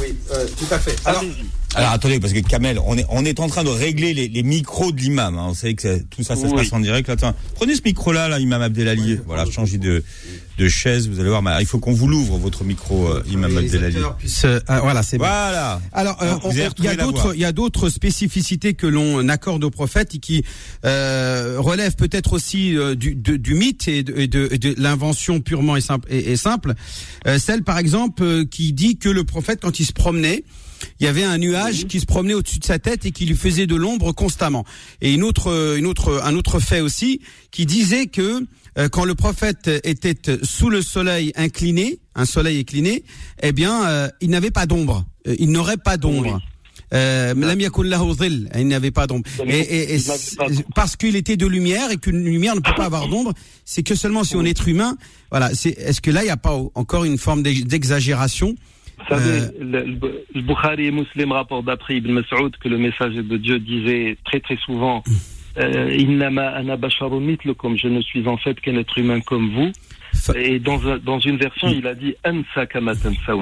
[0.00, 0.96] Oui, euh, tout à fait.
[1.06, 1.46] Allez-y.
[1.76, 4.42] Alors attendez, parce que Kamel, on est, on est en train de régler les, les
[4.42, 5.38] micros de l'imam.
[5.38, 5.48] Hein.
[5.50, 7.10] On sait que tout ça, ça se passe en direct.
[7.10, 9.18] Attends, prenez ce micro-là, là, imam Abdelali.
[9.26, 10.02] Voilà, changez de,
[10.56, 11.06] de chaises.
[11.06, 13.98] Vous allez voir, il faut qu'on vous l'ouvre votre micro, euh, Imam Abdelali.
[14.44, 15.82] Euh, voilà, c'est voilà.
[15.92, 16.36] Alors, euh,
[16.78, 20.18] il y a d'autres, il y a d'autres spécificités que l'on accorde au prophète et
[20.18, 20.44] qui
[20.86, 26.08] euh, relèvent peut-être aussi du, du, mythe et de, de, l'invention purement et simple.
[26.10, 26.72] Et, simple.
[27.38, 30.42] celle, par exemple, qui dit que le prophète, quand il se promenait,
[31.00, 33.36] il y avait un nuage qui se promenait au-dessus de sa tête et qui lui
[33.36, 34.64] faisait de l'ombre constamment.
[35.00, 38.46] Et une autre, une autre, un autre fait aussi qui disait que
[38.78, 43.04] euh, quand le prophète était sous le soleil incliné, un soleil incliné,
[43.42, 45.06] eh bien, euh, il n'avait pas d'ombre.
[45.26, 46.40] Euh, il n'aurait pas d'ombre.
[46.94, 49.24] Euh, il n'avait pas d'ombre.
[49.46, 50.00] Et, et,
[50.74, 53.32] parce qu'il était de lumière et qu'une lumière ne peut pas avoir d'ombre,
[53.64, 54.96] c'est que seulement si on est humain,
[55.30, 55.50] voilà.
[55.52, 58.54] Est-ce que là, il n'y a pas encore une forme d'exagération?
[59.08, 63.58] Vous savez, le, Bukhari et Muslim rapportent d'après Ibn Mas'ud que le message de Dieu
[63.58, 65.02] disait très très souvent
[65.58, 65.90] euh,
[67.54, 69.72] comme je ne suis en fait qu'un être humain comme vous.
[70.34, 72.66] Et dans, une version, il a dit Ansa.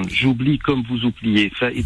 [0.09, 1.51] J'oublie comme vous oubliez.
[1.61, 1.83] Et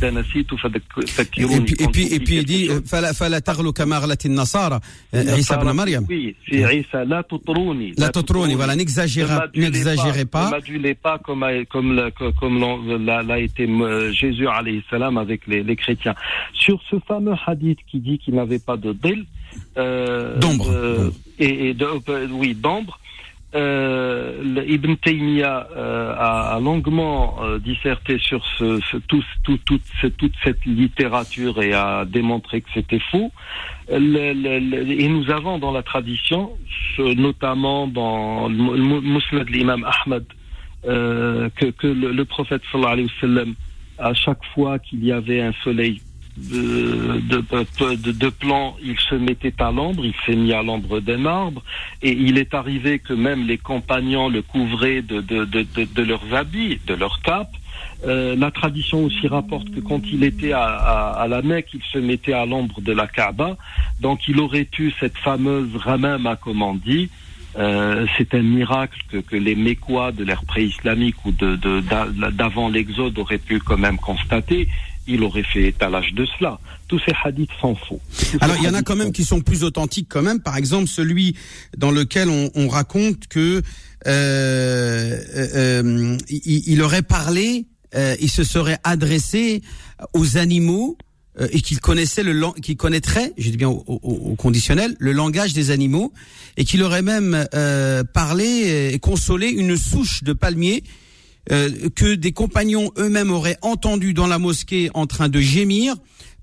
[2.20, 4.80] puis, il dit Fala tarlu kamarlatin nasara.
[5.14, 6.06] Euh, Isa ibn Maryam.
[6.10, 7.04] Oui, c'est Isa.
[7.06, 7.94] La tutrouni.
[7.98, 10.50] La tutrouni, voilà, n'exagérez pas.
[10.52, 16.16] N'adulez pas comme, l'a été euh, Jésus alayhi salam avec les, chrétiens.
[16.54, 19.26] Sur ce fameux hadith qui dit qu'il n'avait pas de dil.
[19.78, 21.12] Euh, d'ombre.
[21.40, 23.00] Oui, d'ombre.
[23.56, 29.82] Euh, Ibn Taymiyyah euh, a, longuement euh, disserté sur ce, ce tout, tout, toute,
[30.18, 33.32] toute cette littérature et a démontré que c'était faux.
[33.90, 36.52] Le, le, et nous avons dans la tradition,
[37.00, 40.26] notamment dans le Muslim de l'imam Ahmad,
[40.84, 43.56] que, que le, le prophète sallallahu alayhi wa sallam,
[43.98, 46.02] à chaque fois qu'il y avait un soleil
[46.40, 51.26] de, de, de, plan, il se mettait à l'ombre, il s'est mis à l'ombre d'un
[51.26, 51.64] arbre,
[52.02, 56.94] et il est arrivé que même les compagnons le couvraient de, de leurs habits, de
[56.94, 57.56] leurs capes.
[58.08, 61.98] Euh, la tradition aussi rapporte que quand il était à, à, la Mecque, il se
[61.98, 63.58] mettait à l'ombre de la Kaaba,
[64.00, 67.10] donc il aurait eu cette fameuse ramama, comme on dit,
[67.58, 73.18] euh, c'est un miracle que, que les Mécois de l'ère pré-islamique ou d'avant de, l'exode
[73.18, 74.70] auraient pu quand même constater
[75.10, 76.60] il aurait fait étalage de cela.
[76.88, 78.00] Tous ces hadiths sont faux.
[78.42, 80.40] Alors il y en a quand même qui sont plus authentiques quand même.
[80.40, 81.36] Par exemple celui
[81.78, 83.62] dans lequel on, raconte que
[84.08, 89.62] euh, euh, euh, il, aurait parlé, il se serait adressé
[90.14, 90.98] aux animaux
[91.52, 96.12] et qu'il connaissait le qu'il connaîtrait, je dis bien au, conditionnel, le langage des animaux
[96.58, 97.46] et qu'il aurait même
[98.14, 100.84] parlé et consolé une souche de palmier
[101.52, 105.96] euh, que des compagnons eux-mêmes auraient entendu dans la mosquée en train de gémir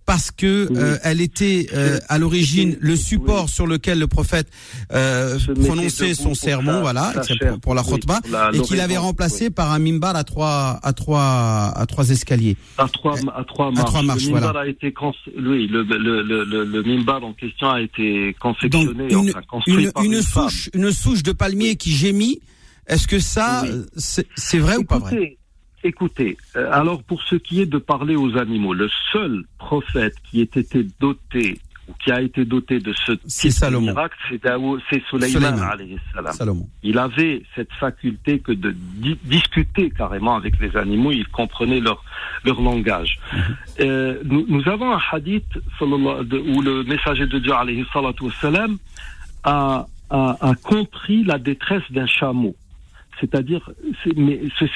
[0.04, 4.48] parce que euh, elle était euh, à l'origine le support sur lequel le prophète
[4.88, 7.12] prononçait son sermon, voilà,
[7.60, 8.20] pour, la khutbah,
[8.52, 12.56] et qu'il avait remplacé par un mimbar à trois à trois à trois escaliers.
[12.78, 14.26] À trois à trois marches.
[14.26, 14.94] le mimbar a été
[15.36, 19.32] oui, le, le, le, le, mimbar en question a été confectionné, une,
[19.66, 22.40] une, une souche une souche de palmier qui gémit
[22.86, 23.64] est-ce que ça,
[23.96, 25.36] c'est vrai ou pas vrai?
[25.84, 30.40] Écoutez, euh, alors pour ce qui est de parler aux animaux, le seul prophète qui
[30.40, 35.02] ait été doté ou qui a été doté de ce type miracle, c'est
[36.32, 36.68] Salomon.
[36.82, 38.74] Il avait cette faculté que de
[39.22, 42.02] discuter carrément avec les animaux, il comprenait leur,
[42.44, 43.20] leur langage.
[43.32, 43.56] Mhm.
[43.80, 45.46] euh, nous, nous, avons un hadith
[45.80, 47.64] où le messager de Dieu a,
[49.44, 52.56] a, a compris la détresse d'un chameau.
[53.20, 53.70] C'est-à-dire,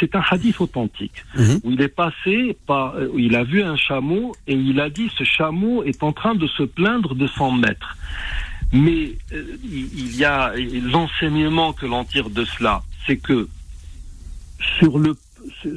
[0.00, 1.60] c'est un hadith authentique mhm.
[1.62, 5.10] où il est passé par, où il a vu un chameau et il a dit
[5.16, 7.96] ce chameau est en train de se plaindre de son maître.
[8.72, 10.52] Mais euh, il y a
[10.92, 13.48] l'enseignement que l'on tire de cela, c'est que
[14.78, 15.16] sur le,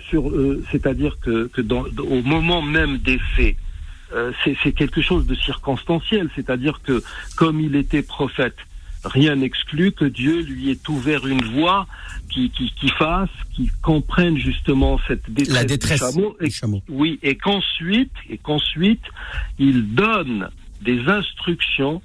[0.09, 3.55] sur, euh, c'est-à-dire que, que dans, au moment même des faits,
[4.13, 4.31] euh,
[4.63, 7.03] c'est quelque chose de circonstanciel, c'est-à-dire que
[7.35, 8.55] comme il était prophète,
[9.03, 11.87] rien n'exclut que Dieu lui ait ouvert une voie
[12.29, 16.37] qui, qui, qui fasse, qui comprenne justement cette détresse, La détresse du chameau.
[16.39, 16.81] Et, chameau.
[16.89, 19.03] Oui, et qu'ensuite, et qu'ensuite,
[19.59, 20.49] il donne
[20.81, 22.01] des instructions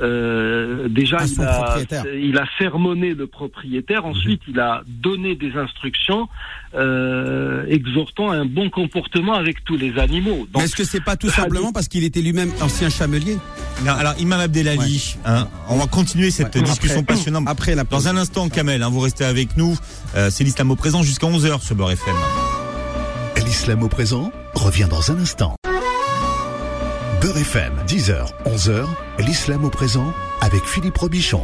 [0.00, 1.76] euh, déjà, il a,
[2.14, 4.04] il a, sermonné le propriétaire.
[4.06, 6.28] Ensuite, il a donné des instructions
[6.74, 10.46] euh, exhortant un bon comportement avec tous les animaux.
[10.54, 13.38] Mais est-ce que c'est pas tout simplement parce qu'il était lui-même ancien chamelier
[13.84, 17.44] non, Alors, Imam Abdelali, hein, on va continuer cette discussion passionnante.
[17.46, 19.76] Après la Dans un instant, Kamel, hein, vous restez avec nous.
[20.16, 22.14] Euh, c'est l'islam au présent jusqu'à 11h sur Beurre FM.
[23.44, 25.54] L'islam au présent revient dans un instant.
[27.20, 28.86] Beurre FM, 10h, 11h,
[29.26, 31.42] l'islam au présent avec Philippe Robichon.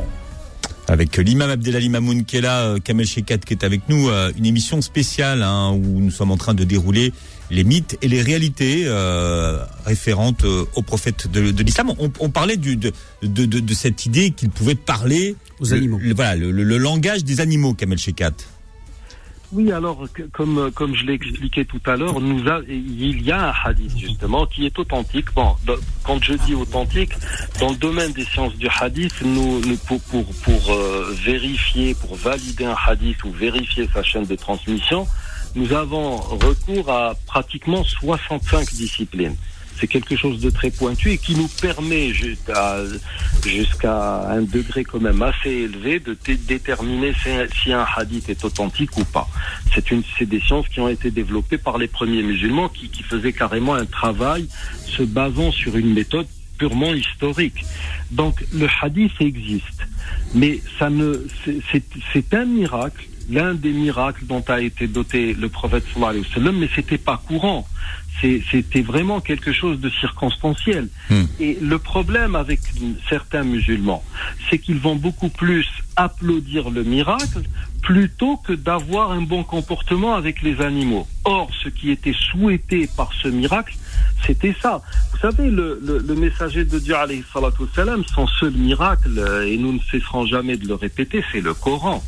[0.86, 4.30] avec l'imam Abdelali Mamoun qui est là, euh, Kamel Shekat qui est avec nous, euh,
[4.38, 7.12] une émission spéciale hein, où nous sommes en train de dérouler
[7.50, 11.92] les mythes et les réalités euh, référentes au prophète de, l'islam.
[11.98, 15.98] On, parlait du, de, de, de, cette idée qu'il pouvait parler aux animaux.
[16.14, 18.32] voilà, le, le, langage des animaux, Kamel Shekat.
[19.54, 23.54] Oui, alors comme comme je l'ai expliqué tout à l'heure, nous il y a un
[23.64, 25.32] hadith justement qui est authentique.
[25.32, 25.54] Bon,
[26.02, 27.12] quand je dis authentique,
[27.60, 32.64] dans le domaine des sciences du hadith, nous, pour pour, pour euh, vérifier, pour valider
[32.64, 35.06] un hadith ou vérifier sa chaîne de transmission,
[35.54, 39.36] nous avons recours à pratiquement 65 disciplines
[39.78, 42.76] c'est quelque chose de très pointu et qui nous permet jusqu'à
[44.30, 47.12] un degré quand même assez élevé de déterminer
[47.62, 49.28] si, un hadith est authentique ou pas.
[49.74, 53.84] C'est des sciences qui ont été développées par les premiers musulmans qui, faisaient carrément un
[53.84, 54.48] travail
[54.86, 56.26] se basant sur une méthode
[56.58, 57.64] purement historique.
[58.10, 59.86] Donc le hadith existe,
[60.34, 66.26] mais c'est un miracle l'un des miracles dont a été doté le prophète sallallahu alayhi
[66.26, 67.66] wa sallam, mais c'était pas courant
[68.20, 70.88] c'était vraiment quelque chose de circonstanciel.
[71.10, 71.24] Hmm.
[71.40, 72.60] Et le problème avec
[73.08, 74.02] certains musulmans,
[74.48, 77.42] c'est qu'ils vont beaucoup plus applaudir le miracle
[77.82, 81.06] plutôt que d'avoir un bon comportement avec les animaux.
[81.24, 83.76] Or, ce qui était souhaité par ce miracle,
[84.26, 84.80] c'était ça.
[85.12, 86.94] Vous savez, le, le, messager de Dieu,
[87.74, 91.54] salam, son seul miracle, euh, et nous ne cesserons jamais de le répéter, c'est le
[91.54, 92.02] Coran.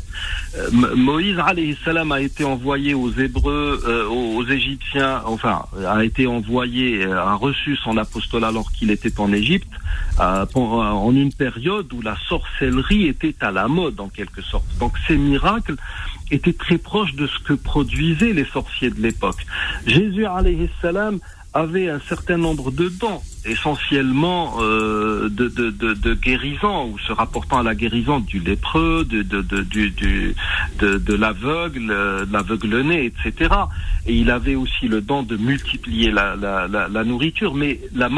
[0.56, 1.36] Euh, Moïse
[1.84, 7.76] salam a été envoyé aux Hébreux, euh, aux, Égyptiens, enfin, a été envoyé, a reçu
[7.76, 9.72] son apostolat alors qu'il était en Égypte,
[10.18, 14.66] en une période où la sorcellerie était à la mode en quelque sorte.
[14.78, 15.76] Donc ces miracles
[16.30, 19.46] étaient très proches de ce que produisaient les sorciers de l'époque.
[19.86, 21.18] Jésus alayhi salam
[21.56, 27.12] avait un certain nombre de dons, essentiellement euh, de, de, de, de, guérison, ou se
[27.12, 30.34] rapportant à la guérison du lépreux, de, de, de, du, du,
[30.78, 33.54] de, de l'aveugle, euh, l'aveugle-né, etc.
[34.06, 38.08] Et il avait aussi le don de multiplier la, la, la, la nourriture, mais la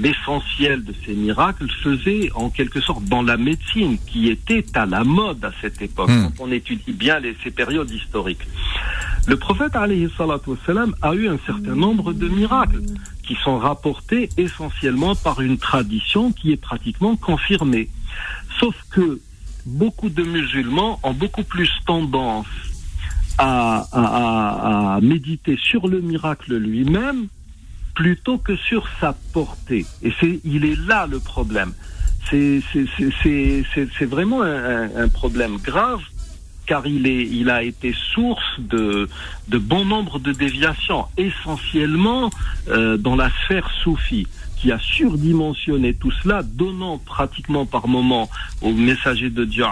[0.00, 5.04] l'essentiel de ces miracles faisait en quelque sorte dans la médecine, qui était à la
[5.04, 6.30] mode à cette époque, hmm.
[6.36, 8.46] quand on étudie bien les, ces périodes historiques.
[9.26, 12.82] Le prophète a eu un certain nombre de miracles
[13.24, 17.88] qui sont rapportés essentiellement par une tradition qui est pratiquement confirmée.
[18.60, 19.20] Sauf que
[19.64, 22.46] beaucoup de musulmans ont beaucoup plus tendance
[23.38, 27.26] à, méditer sur le miracle lui-même
[27.94, 29.84] plutôt que sur sa portée.
[30.02, 31.72] Et c'est, il est là le problème.
[32.30, 32.62] C'est,
[34.02, 36.00] vraiment un problème grave
[36.66, 39.08] car il, est, il a été source de,
[39.48, 42.30] de bon nombre de déviations, essentiellement
[42.68, 44.26] euh, dans la sphère soufie
[44.56, 48.28] qui a surdimensionné tout cela, donnant pratiquement par moment
[48.62, 49.64] au messager de Dieu,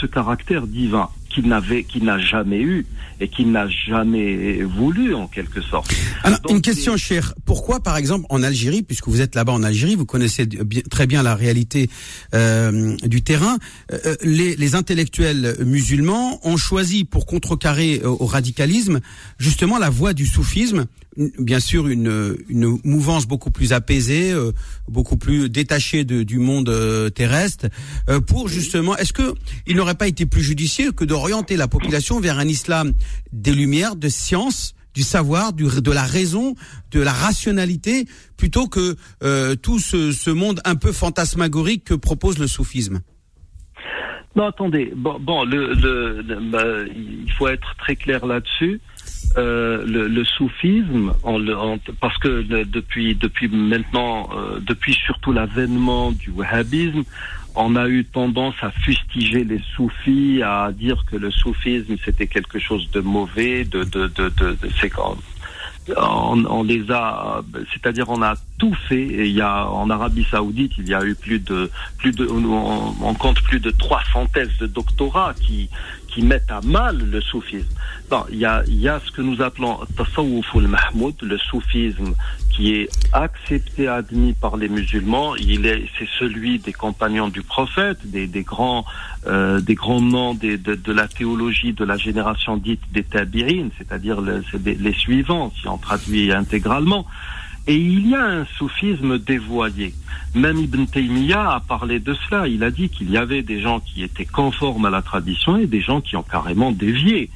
[0.00, 2.86] ce caractère divin qu'il n'avait, qu'il n'a jamais eu
[3.20, 5.94] et qu'il n'a jamais voulu en quelque sorte.
[6.22, 7.34] Alors, une question, chère.
[7.44, 10.48] Pourquoi, par exemple, en Algérie, puisque vous êtes là-bas en Algérie, vous connaissez
[10.90, 11.90] très bien la réalité
[12.34, 13.58] euh, du terrain,
[13.92, 19.00] euh, les, les, intellectuels musulmans ont choisi pour contrecarrer euh, au radicalisme
[19.38, 24.52] justement la voie du soufisme bien sûr une, une mouvance beaucoup plus apaisée, euh,
[24.88, 27.66] beaucoup plus détachée de, du monde euh, terrestre,
[28.08, 29.34] euh, pour justement, est-ce que
[29.66, 32.92] il n'aurait pas été plus judicieux que d'orienter la population vers un islam
[33.32, 36.54] des lumières, de science, du savoir, de la raison,
[36.92, 38.96] de la rationalité, plutôt que
[39.56, 43.00] tout ce, monde un peu fantasmagorique que propose le soufisme
[44.36, 44.92] Non, attendez.
[44.94, 45.42] Bon, bah,
[46.94, 48.80] il faut être très clair là-dessus.
[49.36, 51.12] Euh, le, le, soufisme,
[52.00, 57.02] parce que depuis depuis maintenant, euh, depuis surtout l'avènement du wahhabisme,
[57.56, 62.58] on a eu tendance à fustiger les soufis, à dire que le soufisme c'était quelque
[62.58, 64.56] chose de mauvais, de de de de,
[65.96, 67.42] on, on, les a,
[67.72, 69.02] c'est-à-dire on a tout fait.
[69.02, 72.26] Et il y a en Arabie Saoudite, il y a eu plus de plus de,
[72.26, 75.68] on, on compte plus de 300 thèses de doctorat qui
[76.08, 77.68] qui mettent à mal le soufisme.
[78.10, 82.14] Bon, il y a, il y a ce que nous appelons Tasawwuf al-Mahmoud, le soufisme
[82.56, 85.36] qui est accepté, admis par les musulmans.
[85.36, 88.86] Il est, c'est celui des compagnons du prophète, des, grands,
[89.26, 94.42] euh, des grands noms de, la théologie de la génération dite des tabi'in, c'est-à-dire le,
[94.64, 97.06] les suivants, si on traduit intégralement.
[97.66, 99.92] Et il y a un soufisme dévoyé.
[100.34, 102.46] Même Ibn Taymiyyah a parlé de cela.
[102.46, 105.66] Il a dit qu'il y avait des gens qui étaient conformes à la tradition et
[105.66, 107.28] des gens qui ont carrément dévié.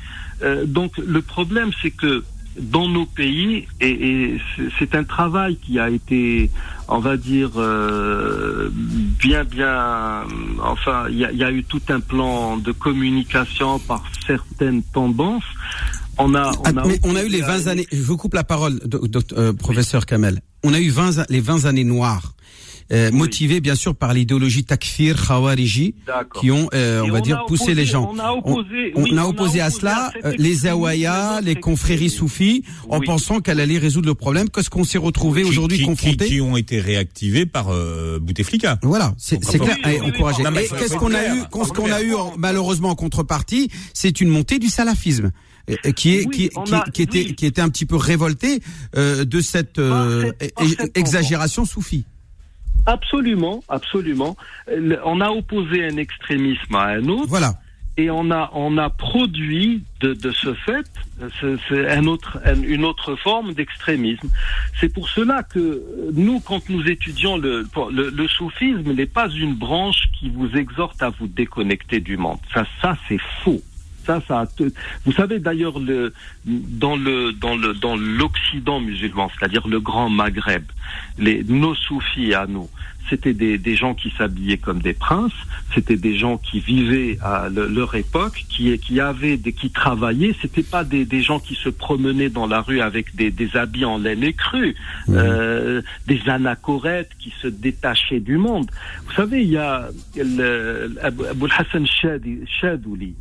[0.43, 2.25] Euh, donc le problème, c'est que
[2.59, 4.37] dans nos pays, et,
[4.79, 6.51] c'est un travail qui a été,
[6.89, 10.25] on va dire, euh, bien, bien,
[10.63, 15.45] enfin, il y a, eu tout un plan de communication par certaines tendances.
[16.19, 18.79] On a, on a, on a eu les 20 années, je vous coupe la parole,
[19.33, 20.41] euh, professeur Kamel.
[20.63, 22.35] On a eu 20, les 20 années noires
[22.93, 25.95] euh, motivés bien sûr par l'idéologie takfir, khawariji,
[26.41, 28.11] qui ont, euh, on va dire, poussé les gens.
[28.13, 33.01] On a opposé, on, a opposé à cela euh, les Zawaya, les confréries soufis, en
[33.01, 34.49] pensant qu'elle allait résoudre le problème.
[34.49, 38.79] Qu'est-ce qu'on s'est retrouvé aujourd'hui confronté qui, ont été réactivés par euh, Bouteflika.
[38.83, 40.43] Voilà, c'est clair, et encouragé.
[40.79, 44.69] qu'est-ce qu'on a eu, qu'est-ce qu'on a eu malheureusement en contrepartie, c'est une montée du
[44.69, 45.31] salafisme
[45.95, 46.51] qui est qui,
[46.93, 48.61] qui, était qui était un petit peu révolté
[48.97, 50.33] euh, de cette euh,
[50.95, 52.05] exagération soufie.
[52.87, 54.37] Absolument, absolument.
[55.05, 57.29] On a opposé un extrémisme à un autre.
[57.29, 57.55] Voilà.
[57.97, 60.87] Et on a, on a produit de, de ce fait
[61.41, 64.29] c'est un autre, une autre forme d'extrémisme.
[64.81, 65.83] C'est pour cela que
[66.15, 71.03] nous, quand nous étudions le, le, le soufisme, n'est pas une branche qui vous exhorte
[71.03, 72.39] à vous déconnecter du monde.
[72.55, 73.61] Ça, ça c'est faux.
[74.11, 74.49] Ça, ça
[75.05, 76.13] vous savez d'ailleurs le,
[76.45, 80.65] dans le dans le dans l'Occident musulman, c'est-à-dire le Grand Maghreb,
[81.17, 82.69] les nos soufis à nous,
[83.09, 85.41] c'était des, des gens qui s'habillaient comme des princes,
[85.75, 90.65] c'était des gens qui vivaient à leur époque, qui qui avaient des qui travaillaient, c'était
[90.65, 93.99] pas des, des gens qui se promenaient dans la rue avec des, des habits en
[93.99, 94.75] laine et crue,
[95.11, 98.71] euh, des anachorètes qui se détachaient du monde.
[99.07, 103.15] Vous savez, il y a le, Abul Hassan Shadouli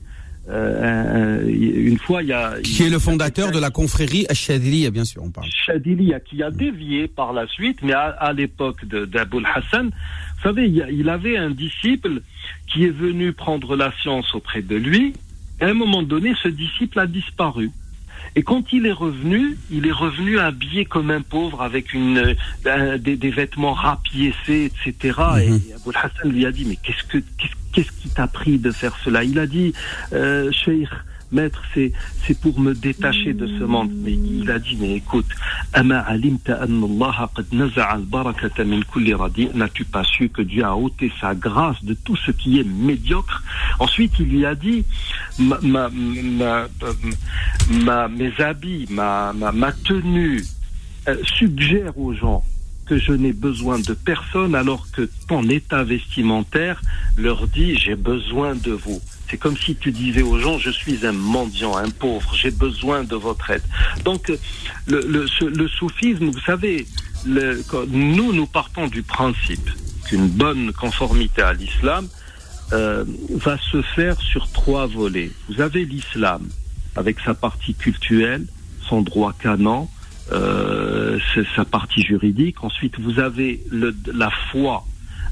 [0.50, 5.06] euh, une fois, il y a qui est le fondateur de la confrérie Shadiliya, bien
[5.06, 5.48] sûr, on parle.
[5.50, 11.38] Qui a dévié par la suite, mais à, l'époque d'Aboul Hassan, vous savez, il, avait
[11.38, 12.22] un disciple
[12.68, 15.14] qui est venu prendre la science auprès de lui.
[15.62, 17.72] Et à un moment donné, ce disciple a disparu.
[18.36, 22.36] Et quand il est revenu, il est revenu habillé comme un pauvre avec une,
[22.66, 25.20] euh, des, vêtements rapiécés, etc.
[25.42, 25.62] Et mhm.
[25.76, 29.24] Abou Hassan lui a dit, mais qu'est-ce que, qu'est-ce qui t'a pris de faire cela?
[29.24, 29.74] Il a dit,
[30.14, 30.90] euh, Cheikh,
[31.32, 31.92] maître, c'est,
[32.26, 33.92] c'est pour me détacher de ce monde.
[33.94, 35.28] Mais il a dit, mais écoute,
[39.54, 43.44] n'as-tu pas su que Dieu a ôté sa grâce de tout ce qui est médiocre?
[43.80, 44.86] Ensuite, il lui a dit,
[48.10, 50.44] mes habits, ma, ma, ma tenue
[51.08, 52.44] euh, suggère aux gens
[52.90, 56.82] que je n'ai besoin de personne alors que ton état vestimentaire
[57.18, 59.00] leur dit j'ai besoin de vous.
[59.30, 63.04] C'est comme si tu disais aux gens, je suis un mendiant, un pauvre, j'ai besoin
[63.04, 63.62] de votre aide.
[64.04, 64.32] Donc,
[64.88, 66.88] le, soufisme, vous savez,
[67.28, 69.70] nous, nous partons du principe
[70.08, 72.08] qu'une bonne conformité à l'islam
[72.74, 75.30] euh, va se faire sur trois volets.
[75.48, 76.50] Vous avez l'islam
[76.96, 78.48] avec sa partie culturelle,
[78.90, 79.88] son droit canon,
[80.32, 81.20] euh,
[81.56, 82.64] sa partie juridique.
[82.64, 84.84] Ensuite, vous avez le, la foi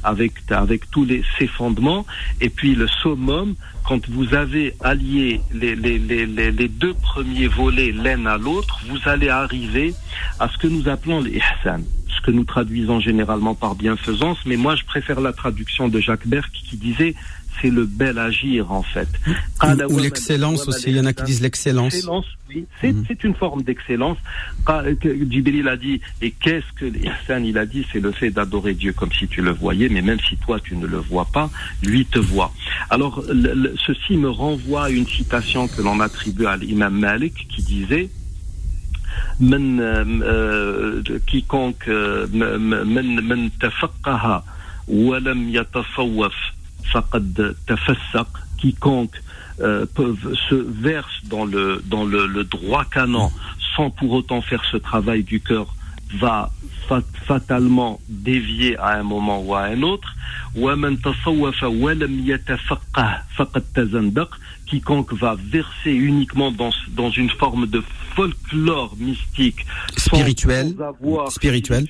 [0.04, 2.06] avec, avec tous les, ses fondements.
[2.42, 7.92] Et puis le summum, quand vous avez allié les, les, les, les deux premiers volets
[7.92, 9.94] l'un à l'autre, vous allez arriver
[10.40, 14.38] à ce que nous appelons l'ihsan, ce que nous traduisons généralement par bienfaisance.
[14.46, 17.16] Mais moi, je préfère la traduction de Jacques Berck qui disait
[17.62, 19.08] c'est le bel agir en fait.
[19.90, 22.08] Ou, l'excellence aussi, il y en a qui disent l'excellence.
[22.50, 23.04] Oui, mhm.
[23.08, 24.18] c'est une forme d'excellence.
[25.30, 28.94] Djibril a dit, et qu'est-ce que l'ihsan il a dit, c'est le fait d'adorer Dieu
[28.94, 31.50] comme si tu le voyais, mais même si toi tu ne le vois pas,
[31.84, 32.54] lui te voit.
[32.90, 33.24] Alors
[33.86, 38.10] ceci me renvoie à une citation que l'on attribue à l'imam Malik qui disait,
[39.42, 43.50] euh, quiconque euh, من
[48.58, 49.22] quiconque
[49.60, 53.32] euh, peuvent se verse dans le dans le, le, droit canon
[53.76, 55.74] sans pour autant faire ce travail du cœur
[56.20, 56.52] va
[57.26, 60.16] fatalement dévier à un moment ou à un autre.
[64.66, 67.82] Quiconque va verser uniquement dans, dans une forme de
[68.16, 69.66] folklore mystique
[69.96, 70.76] spirituel.
[71.30, 71.86] spirituel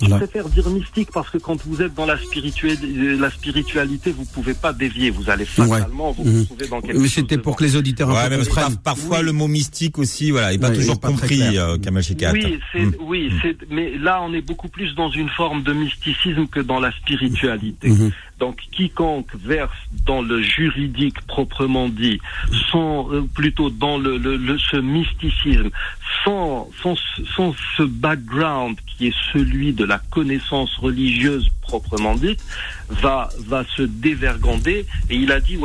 [0.00, 2.86] je préfère dire mystique parce que quand vous êtes dans la spiritualité,
[3.18, 5.10] la spiritualité, vous pouvez pas dévier.
[5.10, 6.40] Vous allez fatalement vous mhm.
[6.40, 8.76] retrouver dans quelque mais c'était pour que les auditeurs ouais, comprennent.
[8.82, 12.94] parfois le mot mystique aussi, voilà, est pas toujours compris, euh, Kamal Oui, c'est, mhm.
[13.00, 16.80] oui, c'est, mais là on est beaucoup plus dans une forme de mysticisme que dans
[16.80, 17.88] la spiritualité.
[17.88, 18.12] Mhm.
[18.38, 19.76] Donc quiconque verse
[20.06, 22.20] dans le juridique proprement dit,
[22.72, 25.68] sans euh, plutôt dans le, le, ce mysticisme,
[26.24, 26.94] sans, sans,
[27.36, 32.44] sans ce background qui est celui de la connaissance religieuse proprement dite,
[32.88, 34.86] va, va se dévergonder.
[35.08, 35.56] Et il a dit,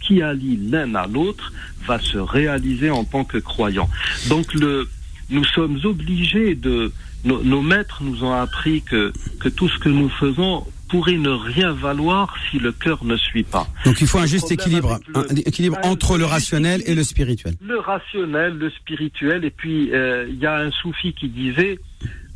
[0.00, 1.52] qui allie l'un à l'autre
[1.86, 3.88] va se réaliser en tant que croyant.
[4.28, 4.88] Donc le,
[5.30, 6.92] nous sommes obligés de,
[7.24, 10.64] nos, nos maîtres nous ont appris que, que tout ce que nous faisons
[10.94, 13.66] pourrait ne rien valoir si le cœur ne suit pas.
[13.84, 17.54] Donc il faut un juste équilibre, le, un équilibre entre le rationnel et le spirituel.
[17.60, 21.80] Le rationnel, le spirituel, et puis euh, il y a un soufi qui disait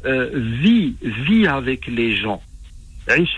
[0.05, 2.43] euh, vis, vis avec les gens.
[3.07, 3.29] Vis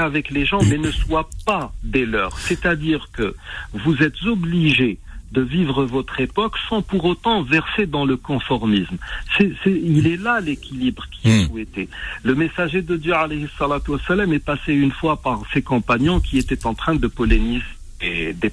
[0.00, 2.36] avec les gens, mais ne sois pas des leurs.
[2.40, 3.36] C'est-à-dire que
[3.72, 4.98] vous êtes obligés
[5.32, 8.96] de vivre votre époque sans pour autant verser dans le conformisme.
[9.36, 11.88] C'est, c'est, il est là l'équilibre qui est souhaité.
[12.22, 16.38] Le messager de Dieu alayhi salatu wassalam, est passé une fois par ses compagnons qui
[16.38, 17.64] étaient en train de polémiser
[18.00, 18.52] et des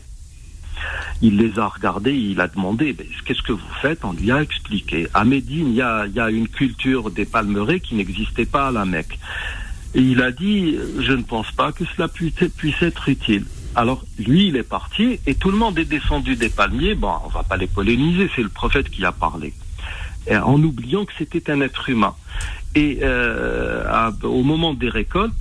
[1.22, 2.96] il les a regardés, il a demandé
[3.26, 4.04] qu'est-ce que vous faites?
[4.04, 5.08] On lui a expliqué.
[5.14, 8.68] À Médine, il y a, il y a une culture des palmeraies qui n'existait pas
[8.68, 9.18] à la Mecque.
[9.96, 13.46] Et il a dit je ne pense pas que cela puisse, puisse être utile.
[13.76, 16.96] Alors lui, il est parti et tout le monde est descendu des palmiers.
[16.96, 19.54] Bon, on va pas les polémiser, c'est le prophète qui a parlé,
[20.32, 22.16] en oubliant que c'était un être humain.
[22.76, 25.34] Et euh, à, au moment des récoltes,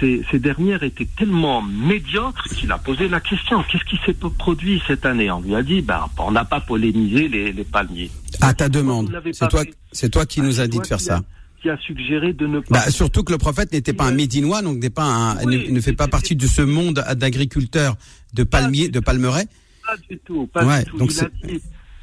[0.00, 4.82] ces, ces, dernières étaient tellement médiocres qu'il a posé la question qu'est-ce qui s'est produit
[4.86, 5.30] cette année?
[5.30, 8.10] On lui a dit ben, on n'a pas polémisé les, les palmiers.
[8.40, 9.16] À ta demande.
[9.32, 9.62] C'est toi,
[9.92, 11.22] c'est toi qui ah, nous a dit de faire ça.
[11.64, 12.74] Qui a suggéré de ne pas.
[12.74, 15.72] Bah, surtout que le prophète n'était pas un médinois, donc n'est pas un, oui, ne,
[15.72, 17.96] ne, fait pas partie de ce monde d'agriculteurs
[18.34, 19.48] de palmiers, de palmeraies.
[19.86, 20.46] Pas du tout.
[20.52, 20.98] Pas ouais, du tout.
[20.98, 21.10] Donc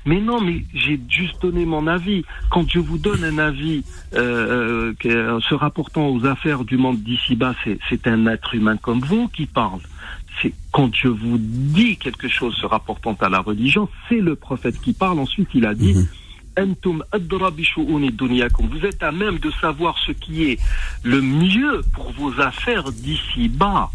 [0.05, 2.23] mais non, mais j'ai juste donné mon avis.
[2.49, 3.83] Quand je vous donne un avis
[4.15, 7.53] euh, euh, se rapportant aux affaires du monde d'ici-bas,
[7.87, 9.81] c'est un être humain comme vous qui parle.
[10.41, 14.81] C'est quand je vous dis quelque chose se rapportant à la religion, c'est le prophète
[14.81, 15.19] qui parle.
[15.19, 15.95] Ensuite, il a dit.
[18.69, 20.59] Vous êtes à même de savoir ce qui est
[21.03, 23.89] le mieux pour vos affaires d'ici-bas.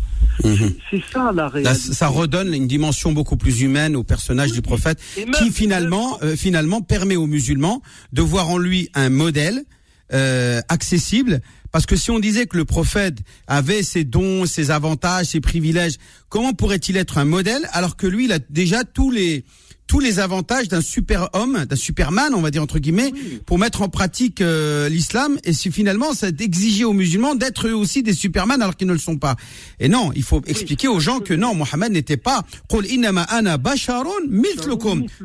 [0.45, 0.55] Mmh.
[0.91, 1.75] C'est ça la réalité.
[1.75, 4.57] Ça, ça, redonne une dimension beaucoup plus humaine au personnage oui.
[4.57, 4.99] du prophète,
[5.39, 7.83] qui finalement, euh, finalement permet aux musulmans
[8.13, 9.65] de voir en lui un modèle
[10.13, 11.41] euh, accessible.
[11.73, 15.97] Parce que si on disait que le prophète avait ses dons, ses avantages, ses privilèges,
[16.29, 19.45] comment pourrait-il être un modèle alors que lui, il a déjà tous les
[19.87, 23.41] tous les avantages d'un super homme, d'un superman, on va dire entre guillemets, oui.
[23.47, 25.39] pour mettre en pratique euh, l'islam.
[25.45, 28.93] Et si finalement, c'est d'exiger aux musulmans d'être eux aussi des superman alors qu'ils ne
[28.93, 29.37] le sont pas.
[29.79, 32.43] Et non, il faut expliquer aux gens que non, Mohammed n'était pas.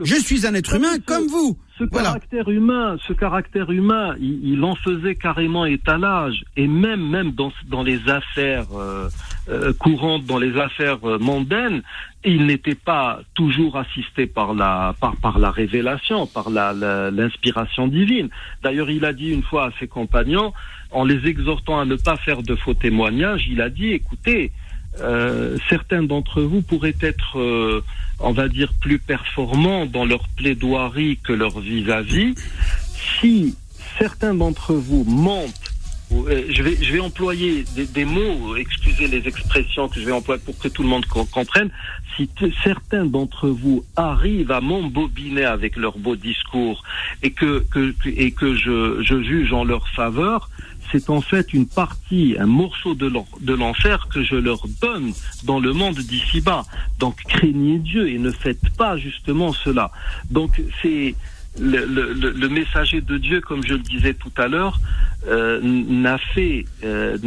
[0.04, 1.58] Je suis un être humain comme vous.
[1.78, 2.10] Ce voilà.
[2.10, 7.52] caractère humain, ce caractère humain, il, il, en faisait carrément étalage, et même même dans
[7.70, 9.10] dans les affaires euh,
[9.52, 11.82] euh, courantes, dans les affaires euh, mondaines,
[12.24, 16.74] il n'était pas toujours assisté par la par par la révélation, par la
[17.12, 18.30] l'inspiration divine.
[18.64, 20.54] D'ailleurs, il a dit une fois à ses compagnons,
[20.92, 24.52] en les exhortant à ne pas faire de faux témoignages, il a dit écoutez.
[25.00, 27.82] Euh, certains d'entre vous pourraient être, euh,
[28.20, 32.34] on va dire, plus performants dans leur plaidoirie que leur vis-à-vis.
[32.34, 32.40] -vis.
[33.22, 33.56] Si
[33.98, 35.61] certains d'entre vous mentent,
[36.14, 40.12] euh, je, vais, je vais employer des, des, mots, excusez les expressions que je vais
[40.12, 41.70] employer pour que tout le monde co comprenne.
[42.16, 42.30] Si
[42.64, 46.84] certains d'entre vous arrivent à m'embobiner avec leur beau discours
[47.24, 50.50] et que, que, et que je, je juge en leur faveur,
[50.92, 55.72] c'est en fait une partie, un morceau de l'enfer que je leur donne dans le
[55.72, 56.64] monde d'ici-bas.
[57.00, 59.92] Donc craignez Dieu et ne faites pas justement cela.
[60.30, 61.16] Donc c'est
[61.60, 64.80] le, le, le, messager de Dieu, comme je le disais tout à l'heure,
[65.28, 67.18] euh, n'a fait, euh,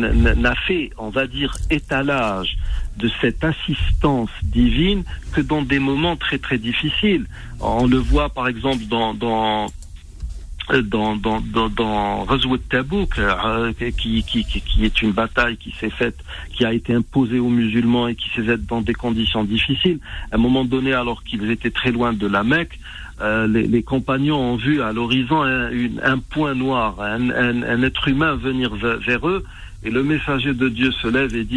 [0.66, 2.57] fait, on va dire, étalage
[2.97, 7.27] de cette assistance divine que dans des moments très très difficiles.
[7.61, 9.66] On le voit par exemple dans, dans
[10.83, 12.27] dans dans dans, dans
[12.70, 16.16] Tabouk euh, qui, qui qui est une bataille qui s'est faite
[16.55, 19.99] qui a été imposée aux musulmans et qui s'est faite dans des conditions difficiles
[20.33, 22.79] à un moment donné alors qu'ils étaient très loin de la Mecque
[23.21, 25.71] euh, les, les, compagnons ont vu à l'horizon un,
[26.03, 29.45] un, point noir un, un, un, être humain venir vers, vers, eux
[29.85, 31.57] et le messager de Dieu se lève et dit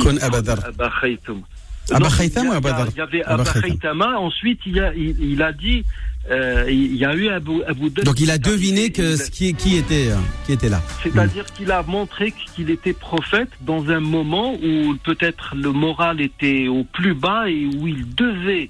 [4.20, 5.84] ensuite il a, il, il a dit
[6.30, 9.78] euh, il y a eu Abu, Abu Donc il a deviné que ce qui, qui
[9.78, 10.10] était
[10.46, 10.82] qui était là.
[11.02, 11.58] C'est-à-dire mmh.
[11.58, 16.84] qu'il a montré qu'il était prophète dans un moment où peut-être le moral était au
[16.84, 18.70] plus bas et où il devait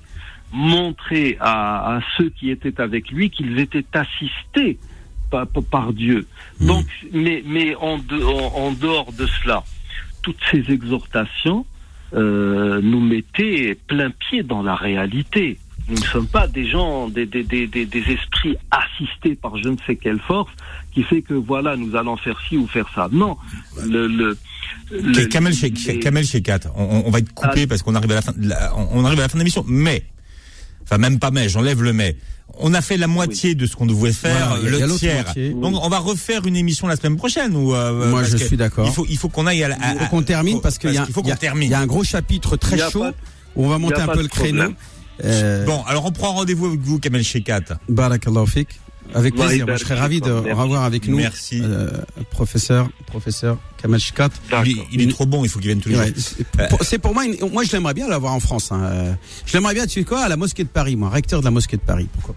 [0.51, 4.77] montrer à, à ceux qui étaient avec lui qu'ils étaient assistés
[5.29, 6.25] par, par Dieu.
[6.59, 6.67] Mmh.
[6.67, 9.63] Donc, mais, mais en, de, en, en, dehors de cela,
[10.23, 11.65] toutes ces exhortations
[12.13, 15.57] euh, nous mettaient plein pied dans la réalité
[15.89, 19.67] Nous ne sommes pas des gens, des, des, des, des, des esprits assistés par je
[19.69, 20.51] ne sais quelle force
[20.93, 23.09] qui fait que voilà, nous allons faire ci ou faire ça.
[23.11, 23.37] Non.
[23.85, 24.37] Le, le,
[24.91, 27.67] le- Kamel, Shekat, on, va être coupé Ah.
[27.67, 29.63] parce qu'on arrive à la fin, de la- on arrive à la fin de l'émission.
[29.67, 30.03] Mais,
[30.87, 32.15] enfin même pas mais, j'enlève le mais.
[32.59, 35.23] On a fait la moitié de ce qu'on devait faire, Voilà, le tiers.
[35.25, 35.49] moitié.
[35.51, 37.55] Donc on va refaire une émission la semaine prochaine.
[37.55, 38.87] Ou, euh, Moi, parce je que suis d'accord.
[38.87, 40.91] Il faut, il faut qu'on aille à, la- à- Il faut qu'on termine parce qu'il
[40.91, 41.67] y, a- qu'il faut qu'on a- termine.
[41.69, 43.13] il y a un gros chapitre très chaud pas-
[43.55, 44.57] où on va monter un peu le créneau.
[44.63, 44.75] problème.
[45.23, 47.77] Euh, Bon, alors on prend rendez-vous avec vous, Kamel Shekat.
[47.89, 48.69] Barakallahu fik.
[49.13, 49.65] Avec plaisir.
[49.65, 51.17] Moi, je serais ravi de revoir avec nous.
[51.17, 51.61] Merci.
[51.63, 51.89] euh,
[52.31, 54.29] professeur, professeur Kamal Shikat.
[54.29, 54.87] Il, est- D'accord.
[54.91, 56.79] il est trop bon, il faut qu'il vienne tous les Ouais, jours.
[56.81, 58.71] c'est pour- moi, une- moi je l'aimerais bien l'avoir en France.
[58.71, 59.17] hein.
[59.45, 61.51] Je l'aimerais bien, tu sais quoi, à la mosquée de Paris, moi, recteur de la
[61.51, 62.07] mosquée de Paris.
[62.13, 62.35] Pourquoi.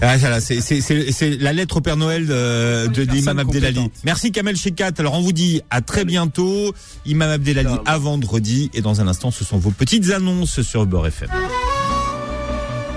[0.00, 3.90] Ah, c'est, la lettre au Père Noël de, de Personne l'imam Abdelali.
[4.04, 4.90] Merci Kamel Shekat.
[4.98, 6.74] Alors on vous dit à très bientôt.
[7.06, 8.70] Imam Abdelali à vendredi.
[8.74, 11.30] Et dans un instant, ce sont vos petites annonces sur Beurre FM.